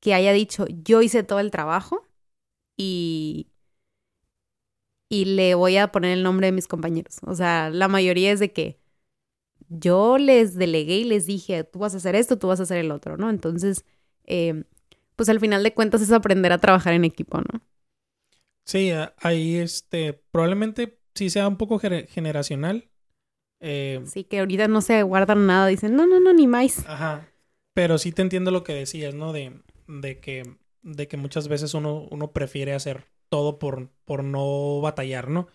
que 0.00 0.14
haya 0.14 0.32
dicho, 0.32 0.66
yo 0.84 1.02
hice 1.02 1.22
todo 1.24 1.40
el 1.40 1.50
trabajo 1.50 2.08
y, 2.76 3.48
y 5.08 5.26
le 5.26 5.54
voy 5.54 5.76
a 5.76 5.92
poner 5.92 6.12
el 6.12 6.22
nombre 6.22 6.46
de 6.46 6.52
mis 6.52 6.68
compañeros. 6.68 7.18
O 7.26 7.34
sea, 7.34 7.70
la 7.70 7.88
mayoría 7.88 8.32
es 8.32 8.40
de 8.40 8.52
que 8.52 8.80
yo 9.68 10.18
les 10.18 10.56
delegué 10.56 10.96
y 10.98 11.04
les 11.04 11.26
dije, 11.26 11.64
tú 11.64 11.80
vas 11.80 11.94
a 11.94 11.98
hacer 11.98 12.16
esto, 12.16 12.38
tú 12.38 12.48
vas 12.48 12.60
a 12.60 12.64
hacer 12.64 12.78
el 12.78 12.92
otro, 12.92 13.16
¿no? 13.18 13.30
Entonces, 13.30 13.84
eh, 14.26 14.64
pues 15.22 15.28
al 15.28 15.38
final 15.38 15.62
de 15.62 15.72
cuentas 15.72 16.02
es 16.02 16.10
aprender 16.10 16.50
a 16.50 16.58
trabajar 16.58 16.94
en 16.94 17.04
equipo, 17.04 17.38
¿no? 17.38 17.60
Sí, 18.64 18.90
ahí 19.18 19.54
este, 19.54 20.14
probablemente 20.32 20.98
sí 21.14 21.30
sea 21.30 21.46
un 21.46 21.56
poco 21.56 21.78
generacional. 21.78 22.90
Eh, 23.60 24.02
sí, 24.04 24.24
que 24.24 24.40
ahorita 24.40 24.66
no 24.66 24.80
se 24.80 25.04
guardan 25.04 25.46
nada, 25.46 25.68
dicen, 25.68 25.94
no, 25.94 26.06
no, 26.08 26.18
no, 26.18 26.32
ni 26.32 26.48
más. 26.48 26.84
Ajá. 26.88 27.28
Pero 27.72 27.98
sí 27.98 28.10
te 28.10 28.22
entiendo 28.22 28.50
lo 28.50 28.64
que 28.64 28.74
decías, 28.74 29.14
¿no? 29.14 29.32
De, 29.32 29.62
de 29.86 30.18
que, 30.18 30.56
de 30.82 31.06
que 31.06 31.16
muchas 31.16 31.46
veces 31.46 31.72
uno, 31.74 32.08
uno 32.10 32.32
prefiere 32.32 32.74
hacer 32.74 33.06
todo 33.28 33.60
por, 33.60 33.90
por 34.04 34.24
no 34.24 34.80
batallar, 34.80 35.28
¿no? 35.30 35.46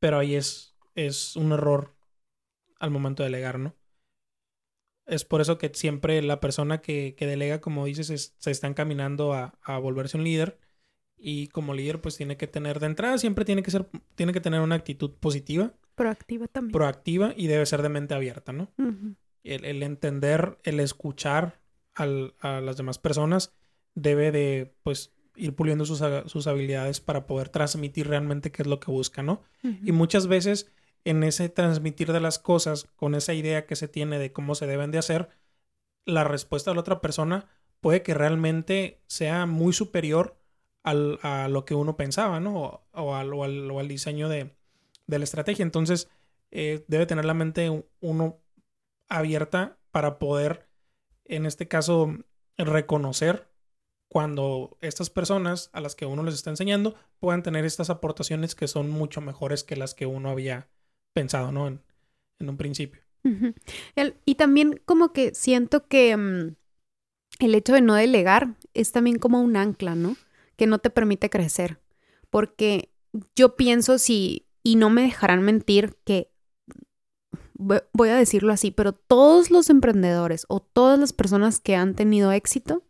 Pero 0.00 0.18
ahí 0.18 0.34
es, 0.34 0.76
es 0.96 1.34
un 1.34 1.52
error 1.52 1.94
al 2.78 2.90
momento 2.90 3.22
de 3.22 3.30
delegar, 3.30 3.58
¿no? 3.58 3.74
Es 5.06 5.24
por 5.24 5.40
eso 5.40 5.58
que 5.58 5.70
siempre 5.74 6.22
la 6.22 6.40
persona 6.40 6.80
que, 6.80 7.14
delega, 7.18 7.60
como 7.60 7.84
dices, 7.84 8.34
se 8.38 8.50
está 8.50 8.66
encaminando 8.66 9.34
a, 9.34 9.78
volverse 9.78 10.16
un 10.16 10.24
líder. 10.24 10.58
Y 11.16 11.48
como 11.48 11.74
líder, 11.74 12.00
pues 12.00 12.16
tiene 12.16 12.36
que 12.36 12.46
tener 12.46 12.80
de 12.80 12.86
entrada, 12.86 13.16
siempre 13.18 13.44
tiene 13.44 13.62
que 13.62 13.70
ser, 13.70 13.88
tiene 14.14 14.32
que 14.32 14.40
tener 14.40 14.60
una 14.60 14.74
actitud 14.74 15.12
positiva. 15.12 15.72
Proactiva 15.94 16.48
también. 16.48 16.72
Proactiva 16.72 17.32
y 17.36 17.46
debe 17.46 17.64
ser 17.66 17.82
de 17.82 17.88
mente 17.88 18.14
abierta, 18.14 18.52
¿no? 18.52 18.72
el, 19.44 19.82
entender, 19.82 20.58
el 20.64 20.80
escuchar 20.80 21.60
a 21.94 22.06
las 22.60 22.76
demás 22.76 22.98
personas 22.98 23.54
debe 23.94 24.32
de, 24.32 24.74
pues, 24.82 25.14
ir 25.36 25.54
puliendo 25.54 25.84
sus, 25.84 26.02
sus, 26.26 26.46
habilidades 26.46 27.00
para 27.00 27.26
poder 27.26 27.48
transmitir 27.48 28.08
realmente 28.08 28.50
qué 28.50 28.62
es 28.62 28.68
lo 28.68 28.80
que 28.80 28.90
busca, 28.90 29.22
¿no? 29.22 29.42
Y 29.62 29.92
muchas 29.92 30.26
veces 30.26 30.72
en 31.04 31.22
ese 31.22 31.48
transmitir 31.48 32.12
de 32.12 32.20
las 32.20 32.38
cosas 32.38 32.88
con 32.96 33.14
esa 33.14 33.34
idea 33.34 33.66
que 33.66 33.76
se 33.76 33.88
tiene 33.88 34.18
de 34.18 34.32
cómo 34.32 34.54
se 34.54 34.66
deben 34.66 34.90
de 34.90 34.98
hacer, 34.98 35.28
la 36.06 36.24
respuesta 36.24 36.70
de 36.70 36.76
la 36.76 36.80
otra 36.80 37.00
persona 37.00 37.46
puede 37.80 38.02
que 38.02 38.14
realmente 38.14 39.02
sea 39.06 39.46
muy 39.46 39.72
superior 39.72 40.38
al, 40.82 41.18
a 41.22 41.48
lo 41.48 41.64
que 41.64 41.74
uno 41.74 41.96
pensaba, 41.96 42.40
¿no? 42.40 42.84
O, 42.92 43.14
al, 43.14 43.32
o 43.32 43.44
al, 43.44 43.88
diseño 43.88 44.28
de, 44.28 44.54
de, 45.06 45.18
la 45.18 45.24
estrategia. 45.24 45.62
Entonces, 45.62 46.08
eh, 46.50 46.84
debe 46.88 47.06
tener 47.06 47.24
la 47.24 47.34
mente 47.34 47.84
uno 48.00 48.38
abierta 49.08 49.78
para 49.90 50.18
poder, 50.18 50.68
en 51.24 51.46
este 51.46 51.68
caso, 51.68 52.14
reconocer 52.56 53.48
cuando 54.08 54.78
estas 54.80 55.10
personas 55.10 55.70
a 55.72 55.80
las 55.80 55.94
que 55.94 56.06
uno 56.06 56.22
les 56.22 56.34
está 56.34 56.50
enseñando 56.50 56.94
puedan 57.18 57.42
tener 57.42 57.64
estas 57.64 57.90
aportaciones 57.90 58.54
que 58.54 58.68
son 58.68 58.88
mucho 58.88 59.20
mejores 59.20 59.64
que 59.64 59.76
las 59.76 59.94
que 59.94 60.06
uno 60.06 60.30
había 60.30 60.68
pensado, 61.14 61.52
¿no? 61.52 61.68
En, 61.68 61.80
un 62.40 62.58
principio. 62.58 63.00
y 64.26 64.34
también 64.34 64.78
como 64.84 65.14
que 65.14 65.34
siento 65.34 65.86
que 65.86 66.14
mm, 66.14 66.56
el 67.38 67.54
hecho 67.54 67.72
de 67.72 67.80
no 67.80 67.94
delegar 67.94 68.54
es 68.74 68.92
también 68.92 69.18
como 69.18 69.40
un 69.40 69.56
ancla, 69.56 69.94
¿no? 69.94 70.16
Que 70.56 70.66
no 70.66 70.78
te 70.78 70.90
permite 70.90 71.30
crecer. 71.30 71.80
Porque 72.28 72.90
yo 73.34 73.56
pienso 73.56 73.96
si, 73.98 74.46
y 74.62 74.76
no 74.76 74.90
me 74.90 75.02
dejarán 75.02 75.42
mentir, 75.42 75.96
que 76.04 76.30
voy 77.54 78.08
a 78.08 78.16
decirlo 78.16 78.52
así, 78.52 78.70
pero 78.70 78.92
todos 78.92 79.50
los 79.50 79.70
emprendedores 79.70 80.44
o 80.48 80.60
todas 80.60 80.98
las 80.98 81.12
personas 81.12 81.60
que 81.60 81.76
han 81.76 81.94
tenido 81.94 82.32
éxito 82.32 82.82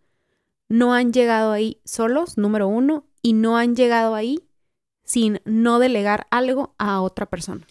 no 0.68 0.94
han 0.94 1.12
llegado 1.12 1.52
ahí 1.52 1.80
solos, 1.84 2.38
número 2.38 2.66
uno, 2.66 3.06
y 3.22 3.34
no 3.34 3.56
han 3.56 3.76
llegado 3.76 4.14
ahí 4.14 4.48
sin 5.04 5.40
no 5.44 5.78
delegar 5.78 6.26
algo 6.30 6.74
a 6.78 7.00
otra 7.02 7.26
persona. 7.26 7.66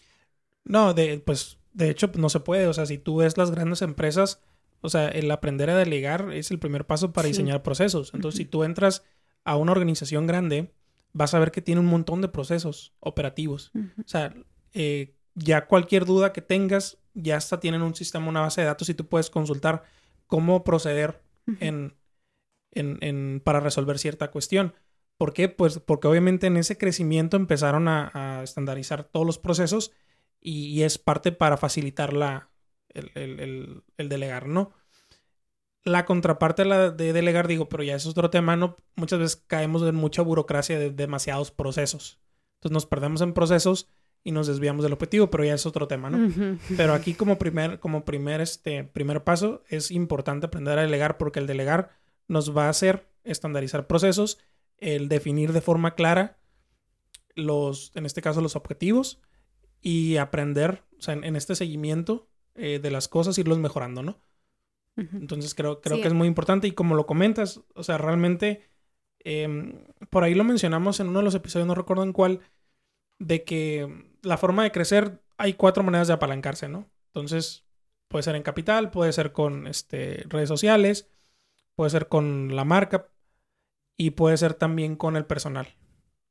No, 0.66 0.94
de, 0.94 1.20
pues 1.20 1.58
de 1.74 1.90
hecho 1.90 2.12
no 2.16 2.30
se 2.30 2.40
puede, 2.40 2.68
o 2.68 2.74
sea, 2.74 2.86
si 2.86 2.98
tú 2.98 3.18
ves 3.18 3.38
las 3.38 3.52
grandes 3.52 3.82
empresas, 3.82 4.42
o 4.82 4.90
sea, 4.90 5.08
el 5.10 5.30
aprender 5.32 5.70
a 5.70 5.78
delegar 5.78 6.32
es 6.34 6.52
el 6.52 6.60
primer 6.60 6.86
paso 6.86 7.14
para 7.14 7.28
diseñar 7.28 7.64
procesos. 7.64 8.14
Entonces, 8.14 8.38
si 8.38 8.46
tú 8.46 8.64
entras 8.64 9.04
a 9.44 9.56
una 9.56 9.72
organización 9.72 10.28
grande, 10.28 10.74
vas 11.14 11.34
a 11.34 11.40
ver 11.40 11.52
que 11.52 11.62
tiene 11.62 11.82
un 11.82 11.88
montón 11.88 12.22
de 12.22 12.28
procesos 12.28 12.94
operativos. 13.00 13.72
O 13.76 14.08
sea, 14.08 14.34
eh, 14.74 15.16
ya 15.36 15.68
cualquier 15.68 16.06
duda 16.06 16.34
que 16.34 16.42
tengas, 16.42 16.98
ya 17.14 17.38
hasta 17.38 17.60
tienen 17.60 17.82
un 17.82 17.96
sistema, 17.96 18.28
una 18.28 18.42
base 18.42 18.62
de 18.62 18.68
datos 18.68 18.90
y 18.90 18.94
tú 18.94 19.08
puedes 19.08 19.30
consultar 19.30 19.84
cómo 20.28 20.64
proceder 20.64 21.22
en, 21.60 21.96
en, 22.72 23.42
para 23.44 23.60
resolver 23.60 24.00
cierta 24.00 24.32
cuestión. 24.32 24.74
¿Por 25.18 25.34
qué? 25.34 25.48
Pues 25.50 25.80
porque 25.80 26.08
obviamente 26.08 26.48
en 26.48 26.58
ese 26.58 26.78
crecimiento 26.78 27.38
empezaron 27.38 27.88
a, 27.88 28.42
estandarizar 28.44 29.04
todos 29.04 29.26
los 29.26 29.38
procesos 29.38 29.92
y, 30.44 30.84
es 30.84 30.98
parte 30.98 31.32
para 31.32 31.58
facilitar 31.58 32.14
la, 32.14 32.50
el, 32.90 33.84
el, 33.98 34.10
delegar, 34.10 34.48
¿no? 34.48 34.74
La 35.84 36.06
contraparte 36.06 36.64
de, 36.64 36.92
de 36.92 37.14
delegar, 37.14 37.48
digo, 37.48 37.70
pero 37.70 37.84
ya 37.84 37.96
es 37.96 38.06
otro 38.06 38.30
tema, 38.30 38.56
¿no? 38.56 38.78
Muchas 38.96 39.20
veces 39.20 39.44
caemos 39.48 39.82
en 39.84 39.96
mucha 39.96 40.22
burocracia 40.22 40.78
de 40.78 40.92
demasiados 40.92 41.52
procesos. 41.52 42.20
Entonces 42.56 42.74
nos 42.74 42.86
perdemos 42.86 43.22
en 43.22 43.34
procesos 43.34 43.90
y 44.24 44.32
nos 44.32 44.48
desviamos 44.48 44.84
del 44.84 44.94
objetivo, 44.94 45.30
pero 45.30 45.44
ya 45.44 45.54
es 45.54 45.66
otro 45.66 45.88
tema, 45.88 46.10
¿no? 46.10 46.58
Pero 46.78 46.94
aquí 46.94 47.14
como 47.14 47.38
primer, 47.38 47.80
como 47.80 48.06
primer, 48.06 48.40
este, 48.40 48.84
primer 48.84 49.24
paso 49.24 49.64
es 49.68 49.92
importante 49.92 50.46
aprender 50.46 50.80
a 50.80 50.84
delegar 50.84 51.18
porque 51.18 51.40
el 51.40 51.48
delegar 51.48 51.92
nos 52.28 52.56
va 52.56 52.68
a 52.68 52.70
hacer 52.70 53.10
estandarizar 53.24 53.88
procesos, 53.88 54.40
el 54.78 55.10
definir 55.10 55.52
de 55.52 55.62
forma 55.62 55.96
clara 55.96 56.38
los, 57.36 57.92
en 57.96 58.06
este 58.06 58.22
caso, 58.22 58.42
los 58.42 58.56
objetivos 58.56 59.22
y 59.84 60.18
aprender, 60.18 60.82
o 60.98 61.02
sea, 61.02 61.14
en, 61.14 61.36
este 61.36 61.54
seguimiento 61.54 62.30
eh, 62.56 62.80
de 62.82 62.90
las 62.90 63.08
cosas, 63.08 63.38
irlos 63.38 63.60
mejorando, 63.60 64.02
¿no? 64.02 64.18
Entonces 64.96 65.56
creo, 65.56 65.82
creo 65.82 66.02
que 66.02 66.08
es 66.08 66.14
muy 66.14 66.28
importante 66.28 66.68
y 66.68 66.72
como 66.72 66.94
lo 66.94 67.08
comentas, 67.08 67.62
o 67.74 67.82
sea, 67.82 67.98
realmente, 67.98 68.62
em, 69.20 69.84
por 70.12 70.24
ahí 70.24 70.36
lo 70.36 70.44
mencionamos 70.44 71.00
en 71.00 71.08
uno 71.08 71.20
de 71.20 71.26
los 71.26 71.34
episodios, 71.34 71.68
no 71.68 71.74
recuerdo 71.74 72.04
en 72.04 72.14
cuál, 72.14 72.42
de 73.18 73.44
que 73.44 74.12
la 74.22 74.38
forma 74.38 74.64
de 74.64 74.72
crecer, 74.72 75.20
hay 75.38 75.56
cuatro 75.56 75.84
maneras 75.84 76.08
de 76.08 76.14
apalancarse, 76.14 76.70
¿no? 76.70 76.92
Entonces, 77.08 77.66
puede 78.08 78.22
ser 78.22 78.36
en 78.36 78.44
capital, 78.44 78.92
puede 78.92 79.12
ser 79.14 79.32
con 79.32 79.66
este, 79.66 80.24
redes 80.30 80.48
sociales, 80.48 81.10
puede 81.76 81.90
ser 81.90 82.08
con 82.08 82.56
la 82.56 82.64
marca 82.64 83.10
y 83.98 84.12
puede 84.12 84.38
ser 84.38 84.54
también 84.54 84.96
con 84.96 85.18
el 85.18 85.26
personal. 85.26 85.76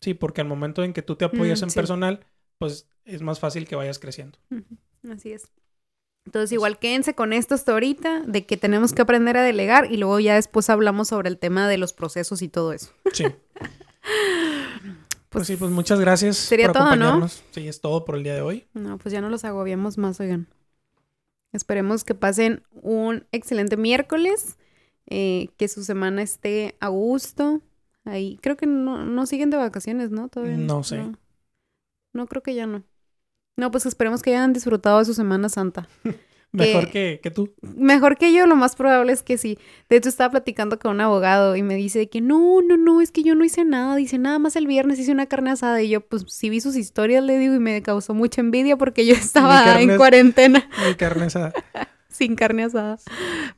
Sí, 0.00 0.14
porque 0.14 0.40
al 0.40 0.46
momento 0.46 0.84
en 0.84 0.92
que 0.92 1.02
tú 1.02 1.16
te 1.16 1.24
apoyas 1.24 1.62
mm, 1.62 1.64
en 1.64 1.70
personal, 1.72 2.26
pues 2.58 2.88
es 3.04 3.22
más 3.22 3.40
fácil 3.40 3.66
que 3.66 3.76
vayas 3.76 3.98
creciendo. 3.98 4.38
Así 5.10 5.32
es. 5.32 5.50
Entonces, 6.24 6.52
igual 6.52 6.78
quédense 6.78 7.14
con 7.14 7.32
esto 7.32 7.54
hasta 7.54 7.72
ahorita, 7.72 8.22
de 8.22 8.46
que 8.46 8.56
tenemos 8.56 8.92
que 8.92 9.02
aprender 9.02 9.36
a 9.36 9.42
delegar 9.42 9.90
y 9.90 9.96
luego 9.96 10.20
ya 10.20 10.36
después 10.36 10.70
hablamos 10.70 11.08
sobre 11.08 11.28
el 11.28 11.38
tema 11.38 11.68
de 11.68 11.78
los 11.78 11.92
procesos 11.92 12.42
y 12.42 12.48
todo 12.48 12.72
eso. 12.72 12.92
Sí. 13.12 13.24
Pues, 15.28 15.46
sí, 15.46 15.56
pues 15.56 15.70
muchas 15.70 15.98
gracias 15.98 16.36
sería 16.36 16.66
por 16.66 16.76
todo, 16.76 16.94
¿no? 16.94 17.26
Sí, 17.26 17.66
es 17.66 17.80
todo 17.80 18.04
por 18.04 18.16
el 18.16 18.22
día 18.22 18.34
de 18.34 18.42
hoy. 18.42 18.66
No, 18.74 18.98
pues 18.98 19.14
ya 19.14 19.22
no 19.22 19.30
los 19.30 19.46
agobiamos 19.46 19.96
más, 19.96 20.20
oigan. 20.20 20.46
Esperemos 21.52 22.04
que 22.04 22.14
pasen 22.14 22.64
un 22.70 23.26
excelente 23.32 23.78
miércoles, 23.78 24.58
eh, 25.06 25.48
que 25.56 25.68
su 25.68 25.84
semana 25.84 26.20
esté 26.20 26.76
a 26.80 26.88
gusto. 26.88 27.62
Ahí, 28.04 28.38
creo 28.42 28.58
que 28.58 28.66
no, 28.66 29.06
no 29.06 29.24
siguen 29.24 29.48
de 29.48 29.56
vacaciones, 29.56 30.10
¿no? 30.10 30.28
Todavía 30.28 30.58
no, 30.58 30.82
sé. 30.84 30.98
No. 30.98 31.18
no, 32.12 32.26
creo 32.26 32.42
que 32.42 32.54
ya 32.54 32.66
no. 32.66 32.82
No, 33.56 33.70
pues 33.70 33.86
esperemos 33.86 34.22
que 34.22 34.30
hayan 34.30 34.52
disfrutado 34.52 34.98
de 34.98 35.04
su 35.04 35.14
Semana 35.14 35.48
Santa. 35.48 35.88
Mejor 36.52 36.90
que, 36.90 37.18
que, 37.22 37.30
tú. 37.30 37.54
Mejor 37.62 38.18
que 38.18 38.32
yo, 38.32 38.46
lo 38.46 38.56
más 38.56 38.76
probable 38.76 39.12
es 39.12 39.22
que 39.22 39.38
sí. 39.38 39.58
De 39.88 39.96
hecho, 39.96 40.10
estaba 40.10 40.32
platicando 40.32 40.78
con 40.78 40.92
un 40.92 41.00
abogado 41.00 41.56
y 41.56 41.62
me 41.62 41.76
dice 41.76 42.10
que 42.10 42.20
no, 42.20 42.60
no, 42.60 42.76
no, 42.76 43.00
es 43.00 43.10
que 43.10 43.22
yo 43.22 43.34
no 43.34 43.42
hice 43.42 43.64
nada. 43.64 43.96
Dice, 43.96 44.18
nada 44.18 44.38
más 44.38 44.54
el 44.56 44.66
viernes 44.66 44.98
hice 44.98 45.12
una 45.12 45.24
carne 45.24 45.50
asada. 45.50 45.80
Y 45.80 45.88
yo, 45.88 46.02
pues 46.02 46.24
sí 46.28 46.50
vi 46.50 46.60
sus 46.60 46.76
historias, 46.76 47.24
le 47.24 47.38
digo, 47.38 47.54
y 47.54 47.58
me 47.58 47.80
causó 47.80 48.12
mucha 48.12 48.42
envidia 48.42 48.76
porque 48.76 49.06
yo 49.06 49.14
estaba 49.14 49.80
en 49.80 49.96
cuarentena. 49.96 50.68
Mi 50.86 50.94
carne 50.94 51.24
asada. 51.24 51.54
Sin 52.08 52.36
carne 52.36 52.64
asada. 52.64 52.98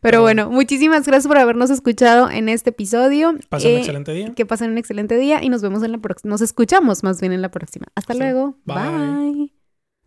Pero 0.00 0.22
bueno, 0.22 0.48
muchísimas 0.48 1.04
gracias 1.04 1.26
por 1.26 1.38
habernos 1.38 1.70
escuchado 1.70 2.30
en 2.30 2.48
este 2.48 2.70
episodio. 2.70 3.34
Pasen 3.48 3.72
un 3.72 3.76
eh, 3.76 3.80
excelente 3.80 4.12
día. 4.12 4.32
Que 4.36 4.46
pasen 4.46 4.70
un 4.70 4.78
excelente 4.78 5.16
día 5.16 5.42
y 5.42 5.48
nos 5.48 5.60
vemos 5.60 5.82
en 5.82 5.90
la 5.90 5.98
próxima. 5.98 6.30
Nos 6.30 6.40
escuchamos 6.40 7.02
más 7.02 7.20
bien 7.20 7.32
en 7.32 7.42
la 7.42 7.50
próxima. 7.50 7.88
Hasta 7.96 8.14
luego. 8.14 8.56
Bye. 8.64 9.63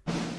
you 0.07 0.36